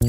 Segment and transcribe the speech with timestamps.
[0.00, 0.06] Und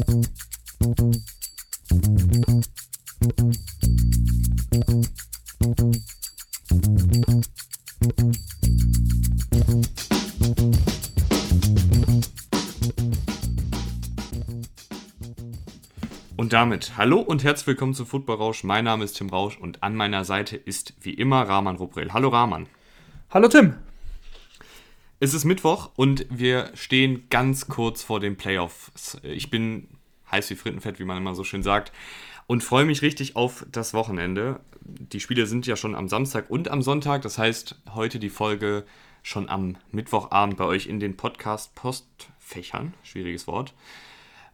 [16.54, 18.64] damit hallo und herzlich willkommen zu Football Rausch.
[18.64, 22.14] Mein Name ist Tim Rausch und an meiner Seite ist wie immer Rahman Ruprel.
[22.14, 22.68] Hallo Rahman.
[23.32, 23.74] Hallo Tim.
[25.22, 29.18] Es ist Mittwoch und wir stehen ganz kurz vor den Playoffs.
[29.22, 29.90] Ich bin
[30.32, 31.92] heiß wie Frittenfett, wie man immer so schön sagt,
[32.48, 34.62] und freue mich richtig auf das Wochenende.
[34.82, 38.86] Die Spiele sind ja schon am Samstag und am Sonntag, das heißt heute die Folge
[39.22, 42.94] schon am Mittwochabend bei euch in den Podcast-Postfächern.
[43.04, 43.74] Schwieriges Wort.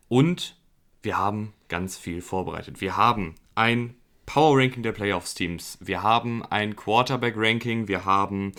[0.08, 0.58] Und
[1.04, 2.82] wir haben ganz viel vorbereitet.
[2.82, 3.94] Wir haben ein
[4.26, 5.78] Power Ranking der Playoffs-Teams.
[5.80, 7.88] Wir haben ein Quarterback Ranking.
[7.88, 8.54] Wir haben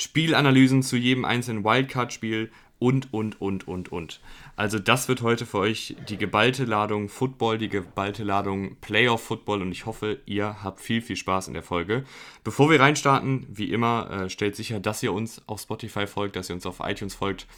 [0.00, 4.20] Spielanalysen zu jedem einzelnen Wildcard-Spiel und, und, und, und, und.
[4.54, 9.72] Also das wird heute für euch die geballte Ladung Football, die geballte Ladung Playoff-Football und
[9.72, 12.04] ich hoffe, ihr habt viel, viel Spaß in der Folge.
[12.44, 16.48] Bevor wir reinstarten, wie immer, äh, stellt sicher, dass ihr uns auf Spotify folgt, dass
[16.48, 17.48] ihr uns auf iTunes folgt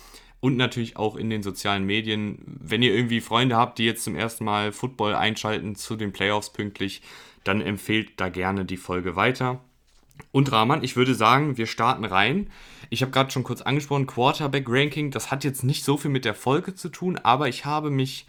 [0.41, 2.39] und natürlich auch in den sozialen Medien.
[2.47, 6.51] Wenn ihr irgendwie Freunde habt, die jetzt zum ersten Mal Football einschalten zu den Playoffs
[6.51, 7.03] pünktlich,
[7.45, 9.61] dann empfehlt da gerne die Folge weiter.
[10.33, 12.51] Und Rahman, ich würde sagen, wir starten rein.
[12.89, 16.35] Ich habe gerade schon kurz angesprochen, Quarterback-Ranking, das hat jetzt nicht so viel mit der
[16.35, 18.27] Folge zu tun, aber ich habe mich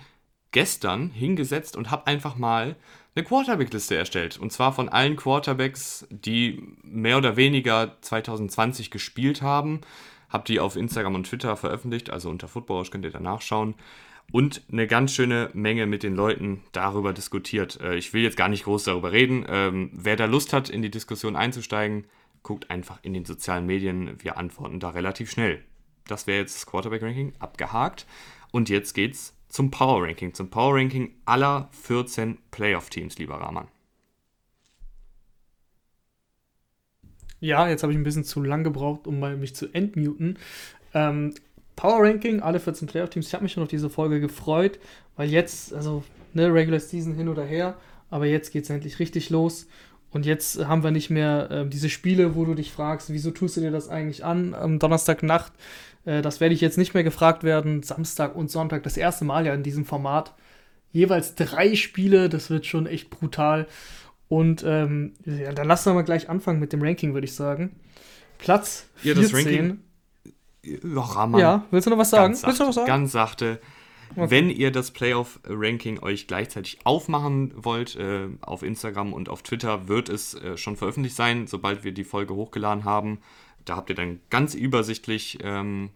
[0.51, 2.75] gestern hingesetzt und habe einfach mal
[3.15, 4.37] eine Quarterback-Liste erstellt.
[4.37, 9.81] Und zwar von allen Quarterbacks, die mehr oder weniger 2020 gespielt haben.
[10.29, 13.75] Habe die auf Instagram und Twitter veröffentlicht, also unter Football könnt ihr da nachschauen
[14.31, 17.79] und eine ganz schöne Menge mit den Leuten darüber diskutiert.
[17.81, 19.45] Äh, ich will jetzt gar nicht groß darüber reden.
[19.47, 22.05] Ähm, wer da Lust hat, in die Diskussion einzusteigen,
[22.43, 24.15] guckt einfach in den sozialen Medien.
[24.21, 25.63] Wir antworten da relativ schnell.
[26.07, 28.05] Das wäre jetzt das Quarterback-Ranking abgehakt.
[28.51, 30.33] Und jetzt geht's zum Power-Ranking.
[30.33, 33.67] Zum Power-Ranking aller 14 Playoff-Teams, lieber Rahman.
[37.39, 40.37] Ja, jetzt habe ich ein bisschen zu lang gebraucht, um mich zu entmuten.
[40.93, 41.33] Ähm,
[41.81, 43.25] Power Ranking, alle 14 Playoff-Teams.
[43.25, 44.77] Ich habe mich schon auf diese Folge gefreut,
[45.15, 46.03] weil jetzt, also,
[46.35, 47.73] ne, Regular Season hin oder her,
[48.11, 49.65] aber jetzt geht es endlich richtig los.
[50.11, 53.57] Und jetzt haben wir nicht mehr äh, diese Spiele, wo du dich fragst, wieso tust
[53.57, 55.53] du dir das eigentlich an am Donnerstagnacht?
[56.05, 57.81] Äh, das werde ich jetzt nicht mehr gefragt werden.
[57.81, 60.35] Samstag und Sonntag, das erste Mal ja in diesem Format.
[60.91, 63.65] Jeweils drei Spiele, das wird schon echt brutal.
[64.27, 67.75] Und ähm, ja, dann lassen wir mal gleich anfangen mit dem Ranking, würde ich sagen.
[68.37, 69.15] Platz 14.
[69.15, 69.79] Ja, das Ranking
[70.65, 71.41] Rahman.
[71.41, 72.33] Ja, willst du noch was sagen?
[72.33, 72.87] Sachte, willst du noch was sagen?
[72.87, 73.61] Ganz sachte.
[74.15, 74.29] Okay.
[74.29, 80.09] Wenn ihr das Playoff-Ranking euch gleichzeitig aufmachen wollt, äh, auf Instagram und auf Twitter wird
[80.09, 83.19] es äh, schon veröffentlicht sein, sobald wir die Folge hochgeladen haben.
[83.63, 85.91] Da habt ihr dann ganz übersichtlich ähm,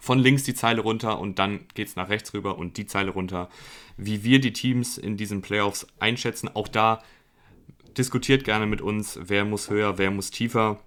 [0.00, 3.10] von links die Zeile runter und dann geht es nach rechts rüber und die Zeile
[3.10, 3.50] runter,
[3.96, 6.48] wie wir die Teams in diesen Playoffs einschätzen.
[6.54, 7.02] Auch da
[7.98, 10.80] diskutiert gerne mit uns, wer muss höher, wer muss tiefer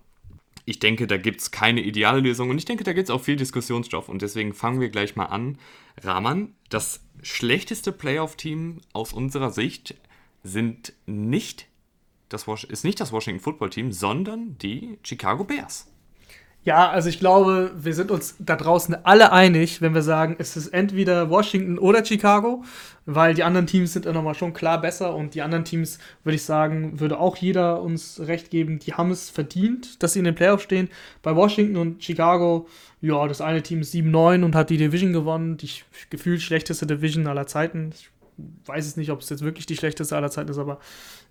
[0.68, 3.22] ich denke, da gibt es keine ideale Lösung und ich denke, da gibt es auch
[3.22, 5.58] viel Diskussionsstoff und deswegen fangen wir gleich mal an.
[6.04, 9.96] Rahman, das schlechteste Playoff-Team aus unserer Sicht
[10.44, 11.70] sind nicht
[12.28, 15.90] das, ist nicht das Washington Football Team, sondern die Chicago Bears.
[16.64, 20.58] Ja, also ich glaube, wir sind uns da draußen alle einig, wenn wir sagen, es
[20.58, 22.62] ist entweder Washington oder Chicago,
[23.06, 26.36] weil die anderen Teams sind ja nochmal schon klar besser und die anderen Teams, würde
[26.36, 30.26] ich sagen, würde auch jeder uns recht geben, die haben es verdient, dass sie in
[30.26, 30.90] den Playoffs stehen.
[31.22, 32.68] Bei Washington und Chicago,
[33.00, 35.70] ja, das eine Team ist 7-9 und hat die Division gewonnen, die
[36.10, 37.92] gefühlt schlechteste Division aller Zeiten.
[37.96, 38.10] Ich
[38.66, 40.80] weiß es nicht, ob es jetzt wirklich die schlechteste aller Zeiten ist, aber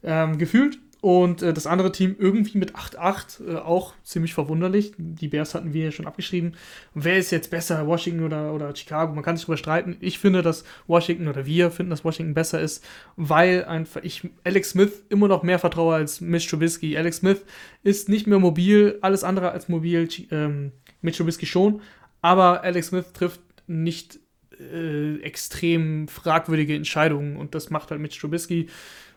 [0.03, 0.79] ähm, gefühlt.
[1.03, 4.93] Und äh, das andere Team irgendwie mit 8-8, äh, auch ziemlich verwunderlich.
[4.97, 6.55] Die Bears hatten wir ja schon abgeschrieben.
[6.95, 9.15] wer ist jetzt besser, Washington oder, oder Chicago?
[9.15, 9.97] Man kann sich darüber streiten.
[10.01, 12.85] Ich finde, dass Washington oder wir finden, dass Washington besser ist,
[13.17, 16.97] weil einfach ich Alex Smith immer noch mehr vertraue als Mitch Trubisky.
[16.97, 17.45] Alex Smith
[17.83, 20.09] ist nicht mehr mobil, alles andere als mobil.
[20.31, 21.83] Ähm, Mitch Trubisky schon,
[22.23, 24.19] aber Alex Smith trifft nicht
[24.59, 28.69] äh, extrem fragwürdige Entscheidungen und das macht halt Mitch Trubisky.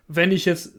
[0.07, 0.73] Wenn ich jetzt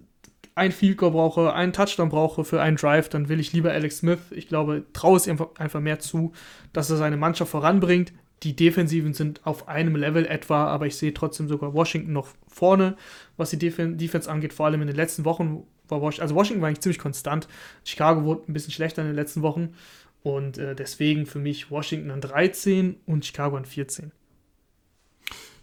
[0.54, 3.98] ein Field Goal brauche, einen Touchdown brauche für einen Drive, dann will ich lieber Alex
[3.98, 4.18] Smith.
[4.30, 6.32] Ich glaube, traue es ihm einfach mehr zu,
[6.72, 8.12] dass er seine Mannschaft voranbringt.
[8.42, 12.96] Die Defensiven sind auf einem Level etwa, aber ich sehe trotzdem sogar Washington noch vorne,
[13.36, 16.62] was die Def Defense angeht, vor allem in den letzten Wochen war Washington, also Washington
[16.62, 17.48] war eigentlich ziemlich konstant.
[17.84, 19.74] Chicago wurde ein bisschen schlechter in den letzten Wochen
[20.22, 24.12] und äh, deswegen für mich Washington an 13 und Chicago an 14.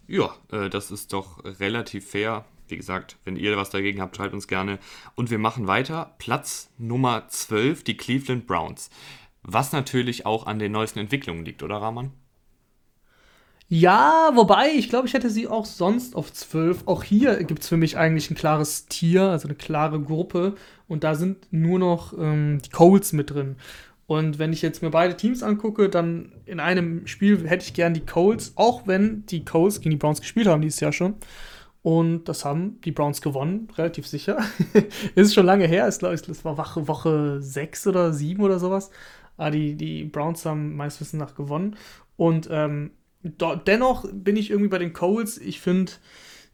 [0.07, 2.45] Ja, äh, das ist doch relativ fair.
[2.69, 4.79] Wie gesagt, wenn ihr was dagegen habt, schreibt uns gerne.
[5.15, 6.15] Und wir machen weiter.
[6.17, 8.89] Platz Nummer 12, die Cleveland Browns.
[9.43, 12.11] Was natürlich auch an den neuesten Entwicklungen liegt, oder Rahman?
[13.69, 16.83] Ja, wobei, ich glaube, ich hätte sie auch sonst auf 12.
[16.87, 20.55] Auch hier gibt es für mich eigentlich ein klares Tier, also eine klare Gruppe.
[20.87, 23.57] Und da sind nur noch ähm, die Colts mit drin.
[24.05, 27.93] Und wenn ich jetzt mir beide Teams angucke, dann in einem Spiel hätte ich gern
[27.93, 31.15] die Colts, auch wenn die Colts gegen die Browns gespielt haben dieses Jahr schon.
[31.81, 34.39] Und das haben die Browns gewonnen, relativ sicher.
[35.15, 38.91] ist schon lange her, das war Woche, Woche 6 oder 7 oder sowas.
[39.37, 41.77] Aber die, die Browns haben meines Wissens nach gewonnen.
[42.17, 42.91] Und ähm,
[43.23, 45.37] dennoch bin ich irgendwie bei den Colts.
[45.37, 45.93] Ich finde,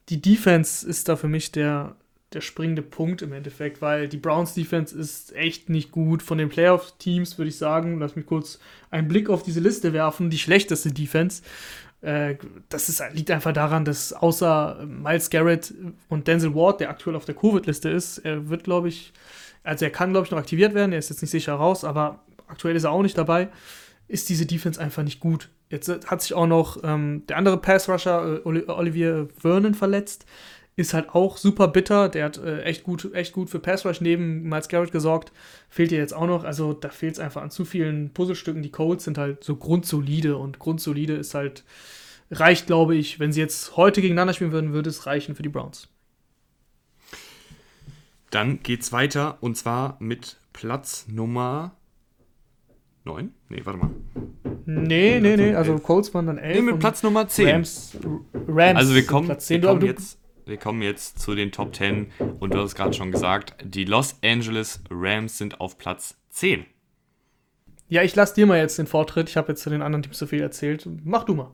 [0.10, 1.96] die Defense ist da für mich der,
[2.34, 6.22] der springende Punkt im Endeffekt, weil die Browns Defense ist echt nicht gut.
[6.22, 8.60] Von den Playoff-Teams würde ich sagen, lass mich kurz
[8.92, 11.44] einen Blick auf diese Liste werfen, die schlechteste Defense.
[12.04, 12.36] Äh,
[12.70, 15.74] das ist, liegt einfach daran, dass außer Miles Garrett
[16.10, 19.14] und Denzel Ward, der aktuell auf der Covid-Liste ist, er wird, glaube ich,
[19.64, 22.20] also er kann, glaube ich, noch aktiviert werden, er ist jetzt nicht sicher raus, aber
[22.48, 23.48] aktuell ist er auch nicht dabei,
[24.10, 25.50] ist diese Defense einfach nicht gut.
[25.70, 30.26] Jetzt hat sich auch noch ähm, der andere Pass-Rusher, äh, Olivier Vernon, verletzt
[30.75, 32.10] ist halt auch super bitter.
[32.10, 35.31] Der hat äh, echt, gut, echt gut für Pass Rush neben Miles Garrett gesorgt.
[35.70, 36.44] Fehlt dir jetzt auch noch.
[36.44, 38.64] Also da fehlt es einfach an zu vielen Puzzlestücken.
[38.64, 41.64] Die Codes sind halt so grundsolide und grundsolide ist halt,
[42.31, 45.50] reicht, glaube ich, wenn sie jetzt heute gegeneinander spielen würden, würde es reichen für die
[45.50, 45.90] Browns.
[48.31, 51.75] Dann geht's weiter und zwar mit Platz Nummer
[53.06, 53.31] 9?
[53.50, 53.92] Nee, warte mal.
[54.66, 56.56] Nee, nee, nee, also Colts waren dann 11.
[56.56, 57.48] Nee, mit Platz Nummer 10.
[57.48, 57.98] Rams,
[58.48, 59.62] Rams also wir kommen, Platz 10.
[59.62, 63.12] Wir kommen jetzt wir kommen jetzt zu den Top 10 und du hast gerade schon
[63.12, 66.66] gesagt, die Los Angeles Rams sind auf Platz 10.
[67.90, 69.30] Ja, ich lasse dir mal jetzt den Vortritt.
[69.30, 70.88] Ich habe jetzt zu den anderen Teams so viel erzählt.
[71.04, 71.51] Mach du mal.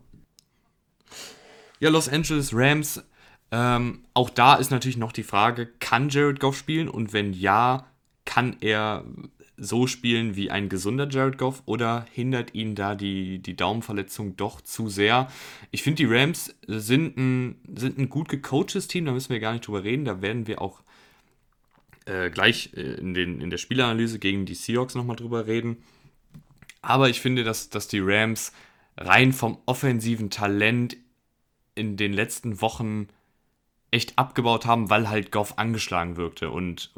[1.79, 3.03] Ja, Los Angeles Rams.
[3.51, 6.87] Ähm, auch da ist natürlich noch die Frage, kann Jared Goff spielen?
[6.87, 7.87] Und wenn ja,
[8.25, 9.03] kann er
[9.59, 14.61] so spielen wie ein gesunder Jared Goff oder hindert ihn da die, die Daumenverletzung doch
[14.61, 15.27] zu sehr?
[15.71, 19.53] Ich finde, die Rams sind ein, sind ein gut gecoachtes Team, da müssen wir gar
[19.53, 20.05] nicht drüber reden.
[20.05, 20.81] Da werden wir auch
[22.05, 25.77] äh, gleich äh, in, den, in der Spielanalyse gegen die Seahawks nochmal drüber reden.
[26.81, 28.53] Aber ich finde, dass, dass die Rams
[28.97, 30.97] rein vom offensiven Talent
[31.75, 33.07] in den letzten Wochen
[33.91, 36.51] echt abgebaut haben, weil halt Goff angeschlagen wirkte.
[36.51, 36.91] Und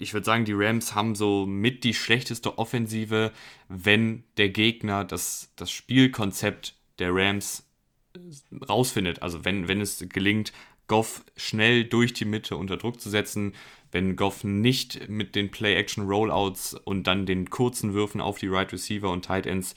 [0.00, 3.32] ich würde sagen, die Rams haben so mit die schlechteste Offensive,
[3.68, 7.68] wenn der Gegner das, das Spielkonzept der Rams
[8.14, 9.22] äh, rausfindet.
[9.22, 10.52] Also wenn, wenn es gelingt,
[10.86, 13.54] Goff schnell durch die Mitte unter Druck zu setzen,
[13.92, 19.10] wenn Goff nicht mit den Play-Action-Rollouts und dann den kurzen Würfen auf die Right Receiver
[19.10, 19.74] und Tight Ends,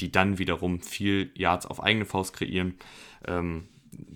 [0.00, 2.74] die dann wiederum viel Yards auf eigene Faust kreieren,
[3.26, 3.68] ähm,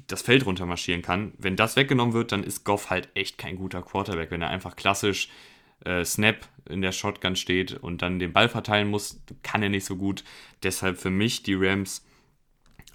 [0.07, 1.33] das Feld runter marschieren kann.
[1.39, 4.31] Wenn das weggenommen wird, dann ist Goff halt echt kein guter Quarterback.
[4.31, 5.29] Wenn er einfach klassisch
[5.85, 9.85] äh, Snap in der Shotgun steht und dann den Ball verteilen muss, kann er nicht
[9.85, 10.25] so gut.
[10.63, 12.05] Deshalb für mich die Rams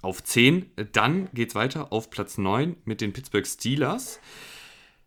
[0.02, 0.66] auf 10.
[0.92, 4.20] Dann geht es weiter auf Platz 9 mit den Pittsburgh Steelers.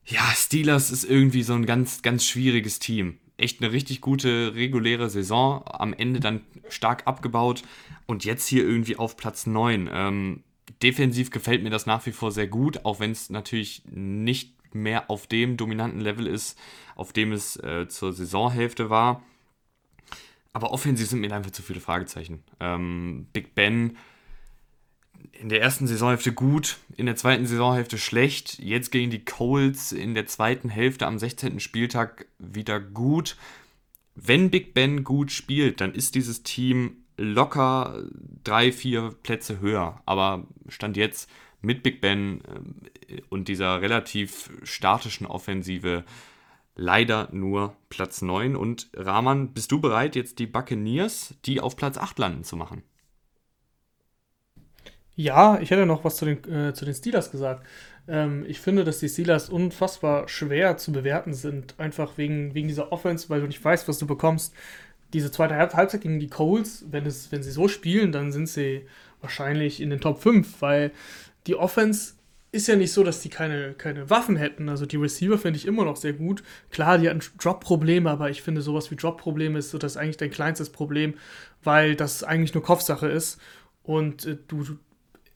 [0.05, 3.19] Ja, Steelers ist irgendwie so ein ganz, ganz schwieriges Team.
[3.37, 5.63] Echt eine richtig gute reguläre Saison.
[5.65, 7.63] Am Ende dann stark abgebaut
[8.05, 9.89] und jetzt hier irgendwie auf Platz 9.
[9.91, 10.43] Ähm,
[10.83, 15.09] defensiv gefällt mir das nach wie vor sehr gut, auch wenn es natürlich nicht mehr
[15.09, 16.57] auf dem dominanten Level ist,
[16.95, 19.23] auf dem es äh, zur Saisonhälfte war.
[20.51, 22.43] Aber offensiv sind mir einfach zu viele Fragezeichen.
[22.59, 23.97] Ähm, Big Ben
[25.31, 28.59] in der ersten Saisonhälfte gut, in der zweiten Saisonhälfte schlecht.
[28.59, 31.59] Jetzt gegen die Colts in der zweiten Hälfte am 16.
[31.59, 33.37] Spieltag wieder gut.
[34.15, 38.03] Wenn Big Ben gut spielt, dann ist dieses Team locker
[38.43, 40.01] drei, vier Plätze höher.
[40.05, 41.29] Aber Stand jetzt
[41.61, 42.41] mit Big Ben
[43.07, 46.03] äh, und dieser relativ statischen Offensive
[46.75, 48.55] leider nur Platz 9.
[48.55, 52.83] Und Rahman, bist du bereit, jetzt die Buccaneers, die auf Platz 8 landen, zu machen?
[55.15, 57.65] Ja, ich hätte noch was zu den, äh, zu den Steelers gesagt.
[58.07, 62.91] Ähm, ich finde, dass die Steelers unfassbar schwer zu bewerten sind, einfach wegen, wegen dieser
[62.91, 64.55] Offense, weil du nicht weißt, was du bekommst
[65.13, 68.85] diese zweite Halbzeit gegen die Coles, wenn, es, wenn sie so spielen, dann sind sie
[69.21, 70.91] wahrscheinlich in den Top 5, weil
[71.47, 72.15] die Offense
[72.51, 74.69] ist ja nicht so, dass die keine, keine Waffen hätten.
[74.69, 76.43] Also die Receiver finde ich immer noch sehr gut.
[76.69, 80.29] Klar, die hatten Drop-Probleme, aber ich finde, sowas wie Drop-Probleme ist so das eigentlich dein
[80.29, 81.15] kleinstes Problem,
[81.63, 83.39] weil das eigentlich nur Kopfsache ist
[83.81, 84.77] und äh, du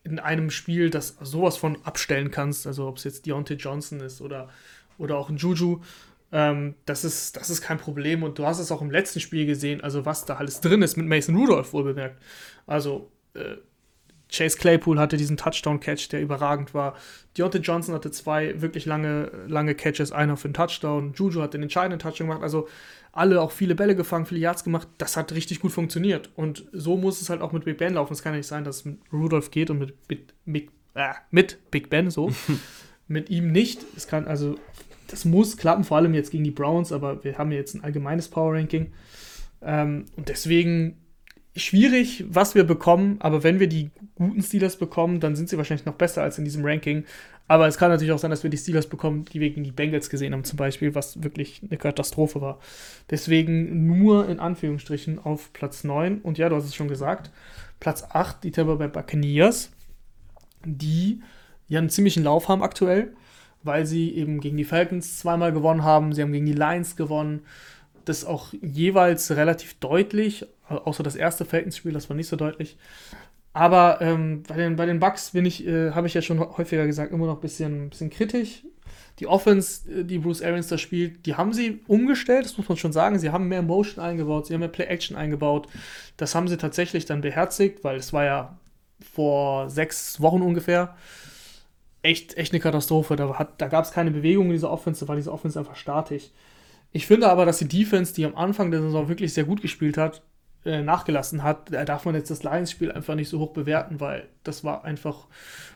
[0.03, 4.21] in einem Spiel das sowas von abstellen kannst, also ob es jetzt Deontay Johnson ist
[4.21, 4.49] oder,
[4.97, 5.81] oder auch ein Juju,
[6.31, 9.45] ähm, das, ist, das ist kein Problem und du hast es auch im letzten Spiel
[9.45, 12.21] gesehen, also was da alles drin ist mit Mason Rudolph wohlbemerkt.
[12.65, 13.57] Also äh,
[14.29, 16.95] Chase Claypool hatte diesen Touchdown-Catch, der überragend war.
[17.37, 21.13] Deontay Johnson hatte zwei wirklich lange, lange Catches, einer für einen Touchdown.
[21.13, 22.43] Juju hat den entscheidenden Touchdown gemacht.
[22.43, 22.67] Also
[23.13, 24.87] alle auch viele Bälle gefangen, viele Yards gemacht.
[24.97, 26.29] Das hat richtig gut funktioniert.
[26.35, 28.13] Und so muss es halt auch mit Big Ben laufen.
[28.13, 31.13] Es kann ja nicht sein, dass es mit Rudolph geht und mit, mit, mit, äh,
[31.31, 32.31] mit Big Ben so.
[33.07, 33.85] mit ihm nicht.
[33.95, 34.55] Es kann also,
[35.07, 38.27] das muss klappen, vor allem jetzt gegen die Browns, aber wir haben jetzt ein allgemeines
[38.27, 38.91] Power-Ranking.
[39.61, 40.97] Ähm, und deswegen
[41.55, 45.85] schwierig, was wir bekommen, aber wenn wir die guten Steelers bekommen, dann sind sie wahrscheinlich
[45.85, 47.03] noch besser als in diesem Ranking.
[47.47, 49.71] Aber es kann natürlich auch sein, dass wir die Steelers bekommen, die wir gegen die
[49.71, 52.59] Bengals gesehen haben, zum Beispiel, was wirklich eine Katastrophe war.
[53.09, 56.19] Deswegen nur in Anführungsstrichen auf Platz 9.
[56.19, 57.31] Und ja, du hast es schon gesagt,
[57.79, 59.71] Platz 8, die Tampa Bay Buccaneers,
[60.65, 61.21] die
[61.67, 63.13] ja einen ziemlichen Lauf haben aktuell,
[63.67, 67.41] weil sie eben gegen die Falcons zweimal gewonnen haben, sie haben gegen die Lions gewonnen
[68.07, 72.77] das auch jeweils relativ deutlich, außer das erste Falcons-Spiel, das war nicht so deutlich.
[73.53, 76.85] Aber ähm, bei, den, bei den Bucks bin ich, äh, habe ich ja schon häufiger
[76.85, 78.63] gesagt, immer noch ein bisschen, bisschen kritisch.
[79.19, 82.77] Die Offense, äh, die Bruce Arians da spielt, die haben sie umgestellt, das muss man
[82.77, 83.17] schon sagen.
[83.17, 85.67] Sie haben mehr Motion eingebaut, sie haben mehr Play-Action eingebaut.
[86.17, 88.57] Das haben sie tatsächlich dann beherzigt, weil es war ja
[89.13, 90.95] vor sechs Wochen ungefähr
[92.01, 93.15] echt, echt eine Katastrophe.
[93.15, 96.29] Da, da gab es keine Bewegung in dieser Offense, da war diese Offense einfach statisch.
[96.91, 99.97] Ich finde aber, dass die Defense, die am Anfang der Saison wirklich sehr gut gespielt
[99.97, 100.21] hat,
[100.65, 101.71] äh, nachgelassen hat.
[101.73, 105.27] Da darf man jetzt das Lions-Spiel einfach nicht so hoch bewerten, weil das war einfach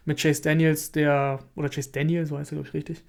[0.06, 3.04] mit Chase Daniels, der, oder Chase Daniels, so heißt er, glaube ich, richtig.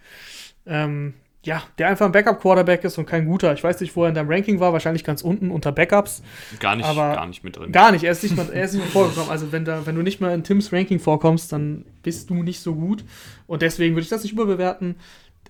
[0.66, 3.52] Ähm, ja, der einfach ein Backup-Quarterback ist und kein guter.
[3.52, 6.22] Ich weiß nicht, wo er in deinem Ranking war, wahrscheinlich ganz unten unter Backups.
[6.60, 7.72] Gar nicht, gar nicht mit drin.
[7.72, 9.30] Gar nicht, er ist nicht mal, er ist nicht mal vorgekommen.
[9.30, 12.60] Also wenn, da, wenn du nicht mal in Tims Ranking vorkommst, dann bist du nicht
[12.60, 13.04] so gut.
[13.48, 14.96] Und deswegen würde ich das nicht überbewerten.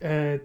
[0.01, 0.39] Äh,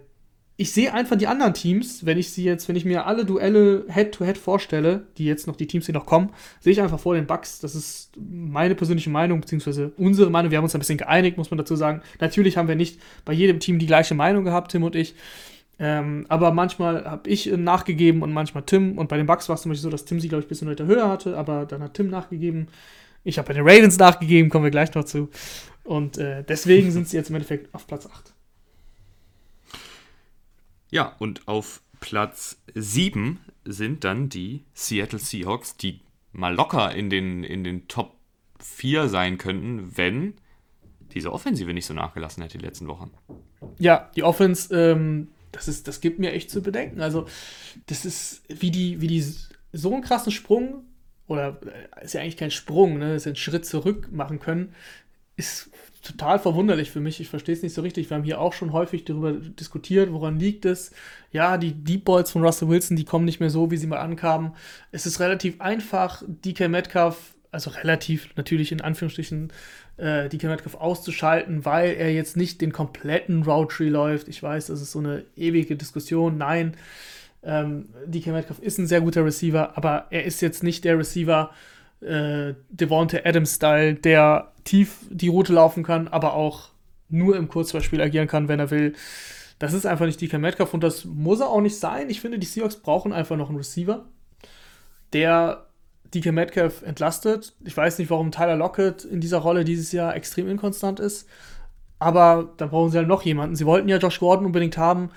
[0.60, 3.84] ich sehe einfach die anderen Teams, wenn ich sie jetzt, wenn ich mir alle Duelle
[3.88, 7.14] Head-to-Head -head vorstelle, die jetzt noch, die Teams, die noch kommen, sehe ich einfach vor
[7.14, 7.60] den Bucks.
[7.60, 10.50] Das ist meine persönliche Meinung, beziehungsweise unsere Meinung.
[10.50, 12.02] Wir haben uns ein bisschen geeinigt, muss man dazu sagen.
[12.20, 15.14] Natürlich haben wir nicht bei jedem Team die gleiche Meinung gehabt, Tim und ich.
[15.78, 18.98] Ähm, aber manchmal habe ich nachgegeben und manchmal Tim.
[18.98, 20.48] Und bei den Bucks war es zum Beispiel so, dass Tim sie, glaube ich, ein
[20.48, 22.66] bisschen weiter höher hatte, aber dann hat Tim nachgegeben.
[23.22, 25.28] Ich habe bei den Ravens nachgegeben, kommen wir gleich noch zu.
[25.84, 28.34] Und äh, deswegen sind sie jetzt im Endeffekt auf Platz 8.
[30.90, 36.00] Ja, und auf Platz 7 sind dann die Seattle Seahawks, die
[36.32, 38.14] mal locker in den, in den Top
[38.60, 40.34] 4 sein könnten, wenn
[41.14, 43.10] diese Offensive nicht so nachgelassen hätte die letzten Wochen.
[43.78, 47.00] Ja, die Offense, ähm, das, ist, das gibt mir echt zu bedenken.
[47.00, 47.26] Also,
[47.86, 49.24] das ist, wie die, wie die
[49.72, 50.84] so einen krassen Sprung,
[51.26, 54.74] oder äh, ist ja eigentlich kein Sprung, ne, ist ein Schritt zurück machen können,
[55.36, 55.70] ist
[56.02, 57.20] total verwunderlich für mich.
[57.20, 58.08] Ich verstehe es nicht so richtig.
[58.10, 60.92] Wir haben hier auch schon häufig darüber diskutiert, woran liegt es.
[61.32, 63.98] Ja, die Deep Balls von Russell Wilson, die kommen nicht mehr so, wie sie mal
[63.98, 64.52] ankamen.
[64.92, 69.52] Es ist relativ einfach, DK Metcalf, also relativ natürlich in Anführungsstrichen,
[69.96, 74.28] äh, DK Metcalf auszuschalten, weil er jetzt nicht den kompletten Route Tree läuft.
[74.28, 76.38] Ich weiß, das ist so eine ewige Diskussion.
[76.38, 76.76] Nein,
[77.42, 81.50] ähm, DK Metcalf ist ein sehr guter Receiver, aber er ist jetzt nicht der Receiver,
[81.50, 86.68] äh, Devonte Adams-Style, der tief die Route laufen kann, aber auch
[87.08, 88.94] nur im Kurzballspiel agieren kann, wenn er will.
[89.58, 92.10] Das ist einfach nicht DK Metcalf und das muss er auch nicht sein.
[92.10, 94.04] Ich finde, die Seahawks brauchen einfach noch einen Receiver,
[95.12, 95.66] der
[96.14, 97.54] DK Metcalf entlastet.
[97.64, 101.28] Ich weiß nicht, warum Tyler Lockett in dieser Rolle dieses Jahr extrem inkonstant ist,
[101.98, 103.56] aber da brauchen sie halt noch jemanden.
[103.56, 105.10] Sie wollten ja Josh Gordon unbedingt haben.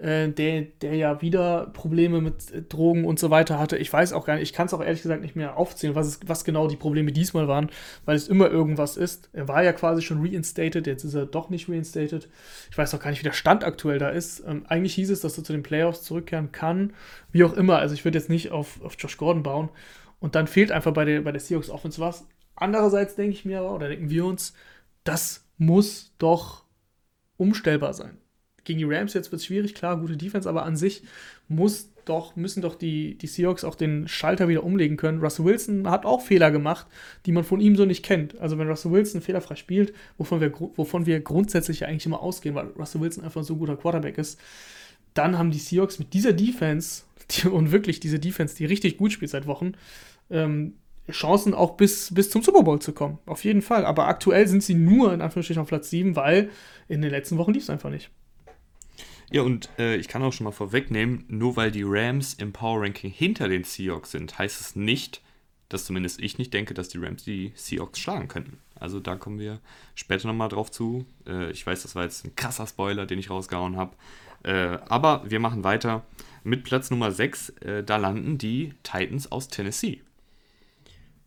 [0.00, 3.76] Äh, der, der ja wieder Probleme mit äh, Drogen und so weiter hatte.
[3.76, 6.06] Ich weiß auch gar nicht, ich kann es auch ehrlich gesagt nicht mehr aufzählen, was,
[6.06, 7.68] es, was genau die Probleme diesmal waren,
[8.06, 9.28] weil es immer irgendwas ist.
[9.34, 12.30] Er war ja quasi schon reinstated, jetzt ist er doch nicht reinstated.
[12.70, 14.42] Ich weiß auch gar nicht, wie der Stand aktuell da ist.
[14.46, 16.94] Ähm, eigentlich hieß es, dass er zu den Playoffs zurückkehren kann,
[17.30, 17.78] wie auch immer.
[17.78, 19.68] Also ich würde jetzt nicht auf, auf Josh Gordon bauen.
[20.18, 22.26] Und dann fehlt einfach bei der, bei der Seahawks Offense was.
[22.56, 24.54] Andererseits denke ich mir aber, oder denken wir uns,
[25.04, 26.64] das muss doch
[27.36, 28.16] umstellbar sein
[28.64, 31.02] gegen die Rams jetzt wird es schwierig, klar, gute Defense, aber an sich
[31.48, 35.20] muss doch, müssen doch die, die Seahawks auch den Schalter wieder umlegen können.
[35.20, 36.86] Russell Wilson hat auch Fehler gemacht,
[37.26, 38.38] die man von ihm so nicht kennt.
[38.40, 42.54] Also wenn Russell Wilson fehlerfrei spielt, wovon wir, wovon wir grundsätzlich ja eigentlich immer ausgehen,
[42.54, 44.40] weil Russell Wilson einfach so ein guter Quarterback ist,
[45.14, 49.12] dann haben die Seahawks mit dieser Defense, die, und wirklich diese Defense, die richtig gut
[49.12, 49.72] spielt seit Wochen,
[50.30, 50.74] ähm,
[51.10, 53.18] Chancen auch bis, bis zum Super Bowl zu kommen.
[53.26, 53.84] Auf jeden Fall.
[53.84, 56.50] Aber aktuell sind sie nur in Anführungsstrichen auf Platz 7, weil
[56.88, 58.10] in den letzten Wochen lief es einfach nicht.
[59.30, 62.82] Ja, und äh, ich kann auch schon mal vorwegnehmen, nur weil die Rams im Power
[62.82, 65.22] Ranking hinter den Seahawks sind, heißt es nicht,
[65.68, 68.58] dass zumindest ich nicht denke, dass die Rams die Seahawks schlagen könnten.
[68.74, 69.60] Also da kommen wir
[69.94, 71.06] später nochmal drauf zu.
[71.26, 73.94] Äh, ich weiß, das war jetzt ein krasser Spoiler, den ich rausgehauen habe.
[74.42, 76.02] Äh, aber wir machen weiter
[76.42, 77.50] mit Platz Nummer 6.
[77.60, 80.00] Äh, da landen die Titans aus Tennessee.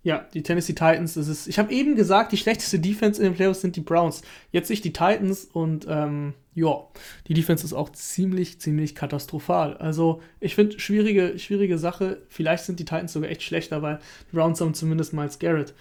[0.03, 1.48] Ja, die Tennessee Titans, das ist.
[1.48, 4.24] Ich habe eben gesagt, die schlechteste Defense in den Playoffs sind die Browns.
[4.51, 6.88] Jetzt sich die Titans und ähm, ja,
[7.27, 9.77] die Defense ist auch ziemlich, ziemlich katastrophal.
[9.77, 12.22] Also, ich finde, schwierige, schwierige Sache.
[12.29, 14.00] Vielleicht sind die Titans sogar echt schlechter, weil
[14.31, 15.74] die Browns haben zumindest Miles Garrett.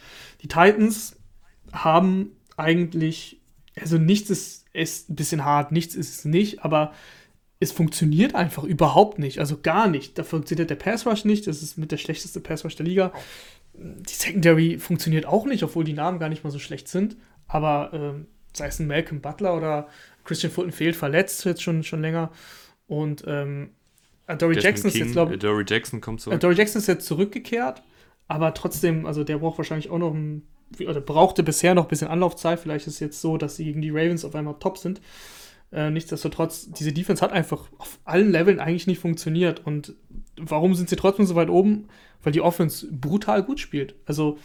[0.43, 1.17] Die Titans
[1.73, 3.41] haben eigentlich,
[3.81, 6.93] also nichts ist, ist ein bisschen hart, nichts ist es nicht, aber
[7.61, 10.19] es funktioniert einfach überhaupt nicht, also gar nicht.
[10.19, 13.13] Da funktioniert der Pass Rush nicht, das ist mit der schlechteste Pass Rush der Liga
[13.75, 17.17] die Secondary funktioniert auch nicht, obwohl die Namen gar nicht mal so schlecht sind.
[17.47, 19.89] Aber ähm, sei es ein Malcolm Butler oder
[20.25, 22.31] Christian Fulton fehlt verletzt jetzt schon, schon länger.
[22.87, 23.71] Und ähm,
[24.39, 25.41] Dory Jackson ist jetzt, glaube ich.
[25.41, 26.41] Dory Jackson kommt zurück.
[26.41, 27.83] Dory Jackson ist jetzt zurückgekehrt,
[28.29, 30.43] aber trotzdem, also der braucht wahrscheinlich auch noch ein,
[30.81, 32.61] oder brauchte bisher noch ein bisschen Anlaufzeit.
[32.61, 35.01] Vielleicht ist es jetzt so, dass sie gegen die Ravens auf einmal top sind.
[35.71, 39.67] Äh, nichtsdestotrotz, diese Defense hat einfach auf allen Leveln eigentlich nicht funktioniert.
[39.67, 39.95] Und
[40.37, 41.89] warum sind sie trotzdem so weit oben?
[42.23, 43.95] Weil die Offense brutal gut spielt.
[44.07, 44.39] Also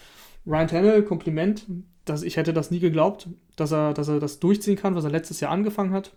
[0.46, 1.66] Ryan Tannehill, Kompliment,
[2.06, 3.28] dass ich hätte das nie geglaubt,
[3.58, 6.14] dass er, dass er das durchziehen kann, was er letztes Jahr angefangen hat.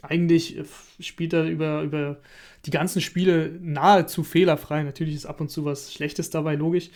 [0.00, 0.64] Eigentlich äh,
[0.98, 2.16] spielt er über, über
[2.64, 4.82] die ganzen Spiele nahezu fehlerfrei.
[4.82, 6.90] Natürlich ist ab und zu was Schlechtes dabei, logisch.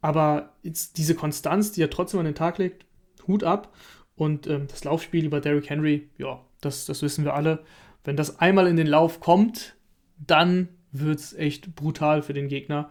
[0.00, 2.86] Aber diese Konstanz, die er trotzdem an den Tag legt,
[3.26, 3.74] Hut ab.
[4.14, 7.64] Und ähm, das Laufspiel über Derrick Henry, ja, das, das wissen wir alle.
[8.04, 9.74] Wenn das einmal in den Lauf kommt,
[10.16, 12.88] dann wird es echt brutal für den Gegner.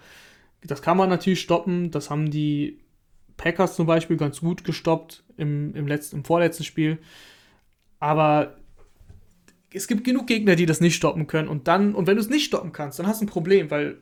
[0.62, 1.90] Das kann man natürlich stoppen.
[1.90, 2.80] Das haben die
[3.38, 7.00] Packers zum Beispiel ganz gut gestoppt im, im, letzten, im vorletzten Spiel.
[8.00, 8.58] Aber
[9.74, 11.50] es gibt genug Gegner, die das nicht stoppen können.
[11.50, 13.98] Und dann, und wenn du es nicht stoppen kannst, dann hast du ein Problem, weil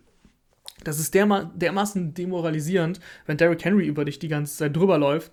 [0.84, 5.32] das ist derma dermaßen demoralisierend, wenn Derrick Henry über dich die ganze Zeit drüber läuft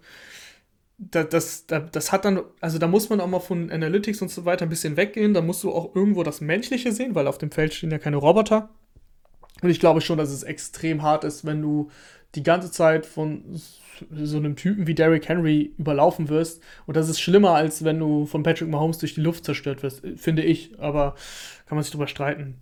[1.00, 4.44] das, das, das hat dann, also da muss man auch mal von Analytics und so
[4.44, 5.32] weiter ein bisschen weggehen.
[5.32, 8.18] Da musst du auch irgendwo das Menschliche sehen, weil auf dem Feld stehen ja keine
[8.18, 8.68] Roboter.
[9.62, 11.90] Und ich glaube schon, dass es extrem hart ist, wenn du
[12.34, 13.60] die ganze Zeit von
[14.12, 16.62] so einem Typen wie Derrick Henry überlaufen wirst.
[16.86, 20.02] Und das ist schlimmer, als wenn du von Patrick Mahomes durch die Luft zerstört wirst,
[20.16, 20.78] finde ich.
[20.78, 21.14] Aber
[21.66, 22.56] kann man sich drüber streiten.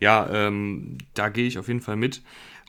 [0.00, 2.22] Ja, ähm, da gehe ich auf jeden Fall mit.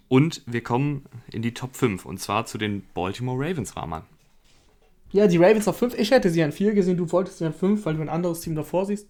[0.08, 4.04] Und wir kommen in die Top 5 und zwar zu den Baltimore Ravens, Rahman.
[5.12, 5.98] Ja, die Ravens auf 5.
[5.98, 8.42] Ich hätte sie an 4 gesehen, du wolltest sie an 5, weil du ein anderes
[8.42, 9.08] Team davor siehst.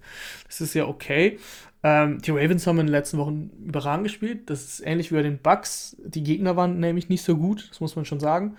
[0.47, 1.39] Das ist ja okay.
[1.85, 4.49] Ähm, die Ravens haben in den letzten Wochen überragend gespielt.
[4.49, 5.95] Das ist ähnlich wie bei den Bucks.
[6.03, 8.57] Die Gegner waren nämlich nicht so gut, das muss man schon sagen.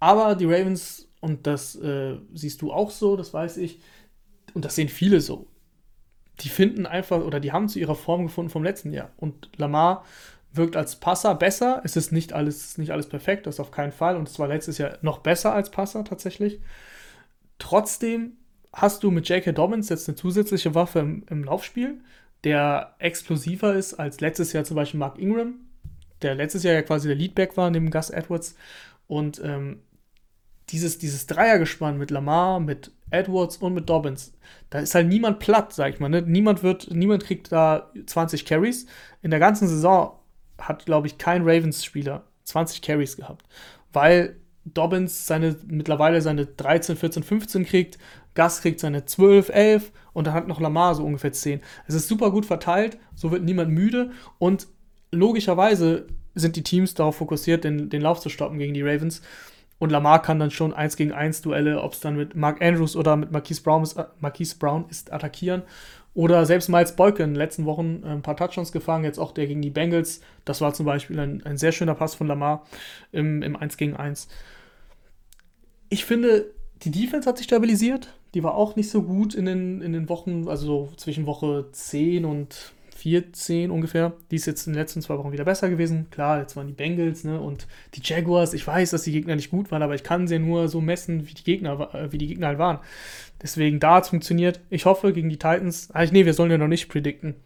[0.00, 3.78] Aber die Ravens, und das äh, siehst du auch so, das weiß ich,
[4.54, 5.48] und das sehen viele so,
[6.40, 9.10] die finden einfach, oder die haben zu ihrer Form gefunden vom letzten Jahr.
[9.18, 10.06] Und Lamar
[10.50, 11.82] wirkt als Passer besser.
[11.84, 14.16] Es ist nicht alles, nicht alles perfekt, das auf keinen Fall.
[14.16, 16.58] Und es war letztes Jahr noch besser als Passer tatsächlich.
[17.58, 18.38] Trotzdem
[18.72, 19.52] hast du mit J.K.
[19.52, 22.00] Dobbins jetzt eine zusätzliche Waffe im, im, Laufspiel,
[22.44, 25.54] der explosiver ist als letztes Jahr zum Beispiel Mark Ingram,
[26.22, 28.56] der letztes Jahr ja quasi der Leadback war neben Gus Edwards.
[29.06, 29.80] Und ähm,
[30.70, 34.32] dieses, dieses Dreiergespann mit Lamar, mit Edwards und mit Dobbins,
[34.70, 36.08] da ist halt niemand platt, sag ich mal.
[36.08, 36.22] Ne?
[36.22, 38.86] Niemand wird, niemand kriegt da 20 Carries.
[39.22, 40.18] In der ganzen Saison
[40.58, 43.46] hat, glaube ich, kein Ravens-Spieler 20 Carries gehabt,
[43.92, 44.36] weil
[44.74, 47.98] Dobbins seine, mittlerweile seine 13, 14, 15 kriegt,
[48.34, 51.60] Gus kriegt seine 12, 11 und dann hat noch Lamar so ungefähr 10.
[51.86, 54.66] Es ist super gut verteilt, so wird niemand müde und
[55.12, 59.22] logischerweise sind die Teams darauf fokussiert, den, den Lauf zu stoppen gegen die Ravens.
[59.78, 62.96] Und Lamar kann dann schon 1 gegen 1 Duelle, ob es dann mit Mark Andrews
[62.96, 65.62] oder mit Marquise Brown ist, äh, Marquise Brown ist attackieren.
[66.14, 69.32] Oder selbst Miles Boykin in den letzten Wochen äh, ein paar Touchdowns gefangen, jetzt auch
[69.32, 70.22] der gegen die Bengals.
[70.46, 72.64] Das war zum Beispiel ein, ein sehr schöner Pass von Lamar
[73.12, 74.28] im, im 1 gegen 1.
[75.88, 78.14] Ich finde, die Defense hat sich stabilisiert.
[78.34, 81.66] Die war auch nicht so gut in den, in den Wochen, also so zwischen Woche
[81.72, 84.14] 10 und 14 ungefähr.
[84.30, 86.08] Die ist jetzt in den letzten zwei Wochen wieder besser gewesen.
[86.10, 88.54] Klar, jetzt waren die Bengals ne, und die Jaguars.
[88.54, 91.28] Ich weiß, dass die Gegner nicht gut waren, aber ich kann sie nur so messen,
[91.28, 92.80] wie die Gegner, äh, wie die Gegner halt waren.
[93.42, 94.60] Deswegen, da hat es funktioniert.
[94.70, 95.90] Ich hoffe, gegen die Titans.
[95.92, 97.36] Ah, nee, wir sollen ja noch nicht predikten.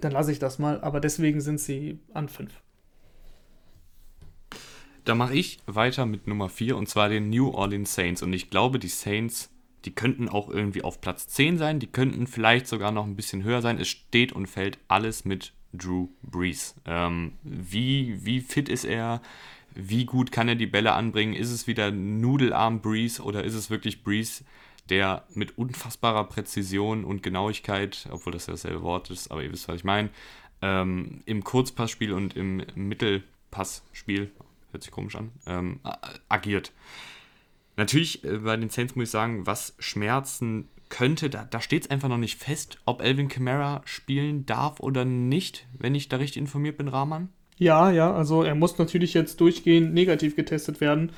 [0.00, 0.80] Dann lasse ich das mal.
[0.82, 2.52] Aber deswegen sind sie an 5.
[5.06, 8.24] Da mache ich weiter mit Nummer 4 und zwar den New Orleans Saints.
[8.24, 9.50] Und ich glaube, die Saints,
[9.84, 11.78] die könnten auch irgendwie auf Platz 10 sein.
[11.78, 13.78] Die könnten vielleicht sogar noch ein bisschen höher sein.
[13.78, 16.74] Es steht und fällt alles mit Drew Brees.
[16.86, 19.22] Ähm, wie, wie fit ist er?
[19.76, 21.34] Wie gut kann er die Bälle anbringen?
[21.34, 24.42] Ist es wieder Nudelarm Brees oder ist es wirklich Brees,
[24.88, 29.68] der mit unfassbarer Präzision und Genauigkeit, obwohl das ja dasselbe Wort ist, aber ihr wisst,
[29.68, 30.10] was ich meine,
[30.62, 34.32] ähm, im Kurzpassspiel und im Mittelpassspiel,
[34.72, 35.80] hört sich komisch an, ähm,
[36.28, 36.72] agiert.
[37.76, 41.90] Natürlich äh, bei den Saints muss ich sagen, was Schmerzen könnte, da, da steht es
[41.90, 46.40] einfach noch nicht fest, ob Elvin Kamara spielen darf oder nicht, wenn ich da richtig
[46.40, 47.28] informiert bin, Rahman.
[47.58, 51.12] Ja, ja, also er muss natürlich jetzt durchgehend negativ getestet werden.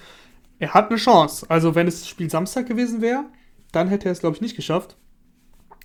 [0.59, 1.47] Er hat eine Chance.
[1.49, 3.25] Also wenn es Spiel Samstag gewesen wäre,
[3.73, 4.97] dann hätte er es, glaube ich, nicht geschafft.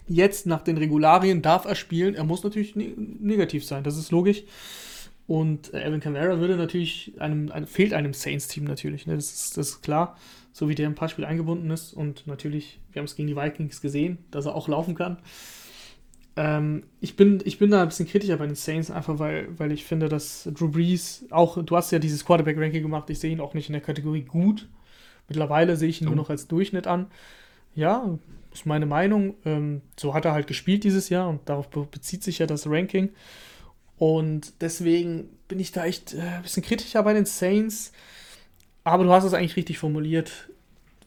[0.08, 2.15] Jetzt nach den Regularien darf er spielen.
[2.15, 4.43] Er muss natürlich ne negativ sein, das ist logisch.
[5.25, 9.15] Und Evan Kamara würde natürlich einem, einem fehlt einem Saints-Team natürlich, ne?
[9.15, 10.17] das, ist, das ist klar,
[10.51, 11.93] so wie der im Passspiel eingebunden ist.
[11.93, 15.17] Und natürlich, wir haben es gegen die Vikings gesehen, dass er auch laufen kann.
[16.36, 19.71] Ähm, ich, bin, ich bin da ein bisschen kritischer bei den Saints, einfach weil, weil
[19.71, 23.39] ich finde, dass Drew Brees auch, du hast ja dieses Quarterback-Ranking gemacht, ich sehe ihn
[23.39, 24.67] auch nicht in der Kategorie gut.
[25.29, 26.12] Mittlerweile sehe ich ihn oh.
[26.12, 27.07] nur noch als Durchschnitt an.
[27.75, 28.17] Ja,
[28.51, 29.36] ist meine Meinung.
[29.45, 33.09] Ähm, so hat er halt gespielt dieses Jahr und darauf bezieht sich ja das Ranking.
[34.04, 37.94] Und deswegen bin ich da echt äh, ein bisschen kritischer bei den Saints.
[38.84, 40.50] Aber du hast es eigentlich richtig formuliert.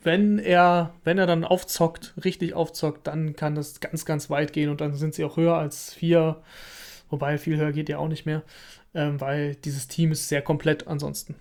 [0.03, 4.71] Wenn er, wenn er dann aufzockt, richtig aufzockt, dann kann das ganz, ganz weit gehen
[4.71, 6.41] und dann sind sie auch höher als vier.
[7.11, 8.43] Wobei viel höher geht ja auch nicht mehr,
[8.95, 11.35] ähm, weil dieses Team ist sehr komplett ansonsten.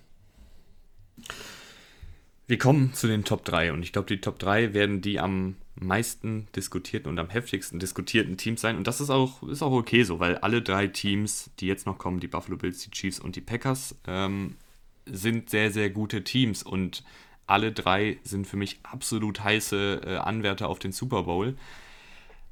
[2.47, 5.55] Wir kommen zu den Top 3 und ich glaube, die Top 3 werden die am
[5.73, 8.77] meisten diskutierten und am heftigsten diskutierten Teams sein.
[8.77, 11.97] Und das ist auch, ist auch okay so, weil alle drei Teams, die jetzt noch
[11.97, 14.57] kommen, die Buffalo Bills, die Chiefs und die Packers, ähm,
[15.05, 17.03] sind sehr, sehr gute Teams und
[17.47, 21.55] alle drei sind für mich absolut heiße äh, Anwärter auf den Super Bowl.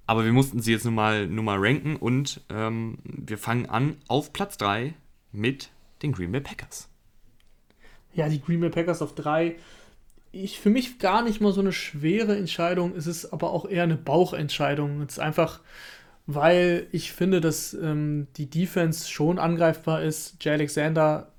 [0.06, 3.98] Aber wir mussten sie jetzt nun mal, nun mal ranken und ähm, wir fangen an
[4.08, 4.96] auf Platz 3
[5.32, 5.70] mit
[6.02, 6.90] den Green Bay Packers.
[8.14, 9.56] Ja, die Green Bay Packers auf 3
[10.34, 12.96] ich, für mich gar nicht mal so eine schwere Entscheidung.
[12.98, 15.02] Es ist aber auch eher eine Bauchentscheidung.
[15.02, 15.62] Es ist einfach,
[16.26, 20.44] weil ich finde, dass ähm, die Defense schon angreifbar ist.
[20.44, 21.32] Jay Alexander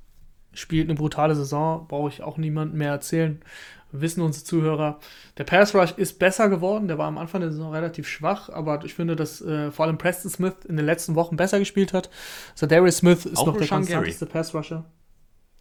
[0.52, 3.42] spielt eine brutale Saison, brauche ich auch niemandem mehr erzählen.
[3.90, 5.00] Wissen unsere Zuhörer.
[5.38, 6.87] Der Pass Rush ist besser geworden.
[6.87, 9.98] Der war am Anfang der Saison relativ schwach, aber ich finde, dass äh, vor allem
[9.98, 12.11] Preston Smith in den letzten Wochen besser gespielt hat.
[12.52, 14.85] Also Darius Smith ist auch noch der konstanteste Pass Rusher.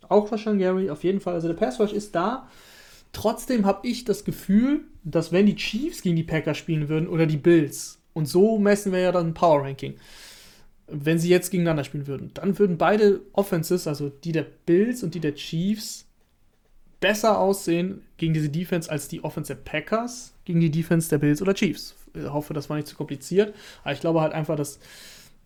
[0.08, 1.34] Auch Rashan Gary, auf jeden Fall.
[1.34, 2.48] Also der Pass Rush ist da.
[3.14, 7.26] Trotzdem habe ich das Gefühl, dass wenn die Chiefs gegen die Packers spielen würden oder
[7.26, 9.96] die Bills, und so messen wir ja dann Power Ranking,
[10.88, 15.16] wenn sie jetzt gegeneinander spielen würden, dann würden beide Offenses, also die der Bills und
[15.16, 16.06] die der Chiefs,
[17.00, 21.42] besser aussehen gegen diese Defense als die Offense der Packers gegen die Defense der Bills
[21.42, 21.96] oder Chiefs.
[22.14, 24.80] Ich hoffe, das war nicht zu kompliziert, aber ich glaube halt einfach, dass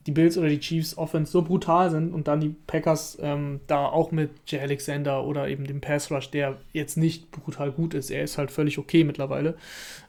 [0.08, 3.86] die Bills oder die Chiefs Offense so brutal sind und dann die Packers ähm, da
[3.86, 8.10] auch mit Jay Alexander oder eben dem Pass Rush, der jetzt nicht brutal gut ist,
[8.10, 9.58] er ist halt völlig okay mittlerweile,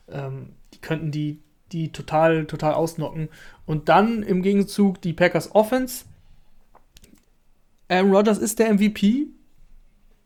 [0.08, 1.40] ähm, die könnten die,
[1.72, 3.28] die total, total ausnocken.
[3.66, 6.04] Und dann im Gegenzug die Packers Offense.
[7.88, 9.26] Aaron Rodgers ist der MVP.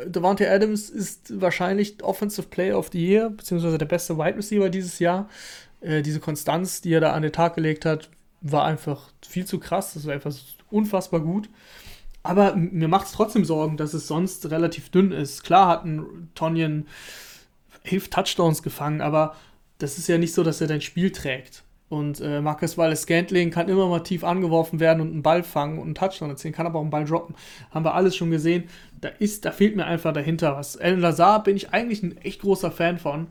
[0.05, 4.99] Devontae Adams ist wahrscheinlich Offensive Player of the Year, beziehungsweise der beste Wide Receiver dieses
[4.99, 5.31] Jahr.
[5.81, 8.11] Äh, diese Konstanz, die er da an den Tag gelegt hat,
[8.43, 9.95] war einfach viel zu krass.
[9.95, 10.35] Das war einfach
[10.71, 11.49] unfassbar gut.
[12.23, 15.43] Aber mir macht es trotzdem Sorgen, dass es sonst relativ dünn ist.
[15.43, 16.87] Klar hatten Tonyan
[17.85, 19.35] elf Touchdowns gefangen, aber
[19.79, 21.65] das ist ja nicht so, dass er dein Spiel trägt.
[21.89, 25.79] Und äh, Marcus Wallace Scantling kann immer mal tief angeworfen werden und einen Ball fangen
[25.79, 27.35] und einen Touchdown erzielen, kann aber auch einen Ball droppen.
[27.71, 28.65] Haben wir alles schon gesehen.
[29.01, 30.79] Da ist, da fehlt mir einfach dahinter was.
[30.79, 33.27] Alan Lazar bin ich eigentlich ein echt großer Fan von.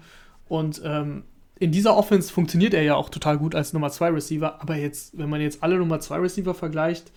[0.47, 1.23] Und ähm,
[1.61, 5.15] in dieser Offense funktioniert er ja auch total gut als Nummer 2 Receiver, aber jetzt,
[5.15, 7.11] wenn man jetzt alle Nummer 2 Receiver vergleicht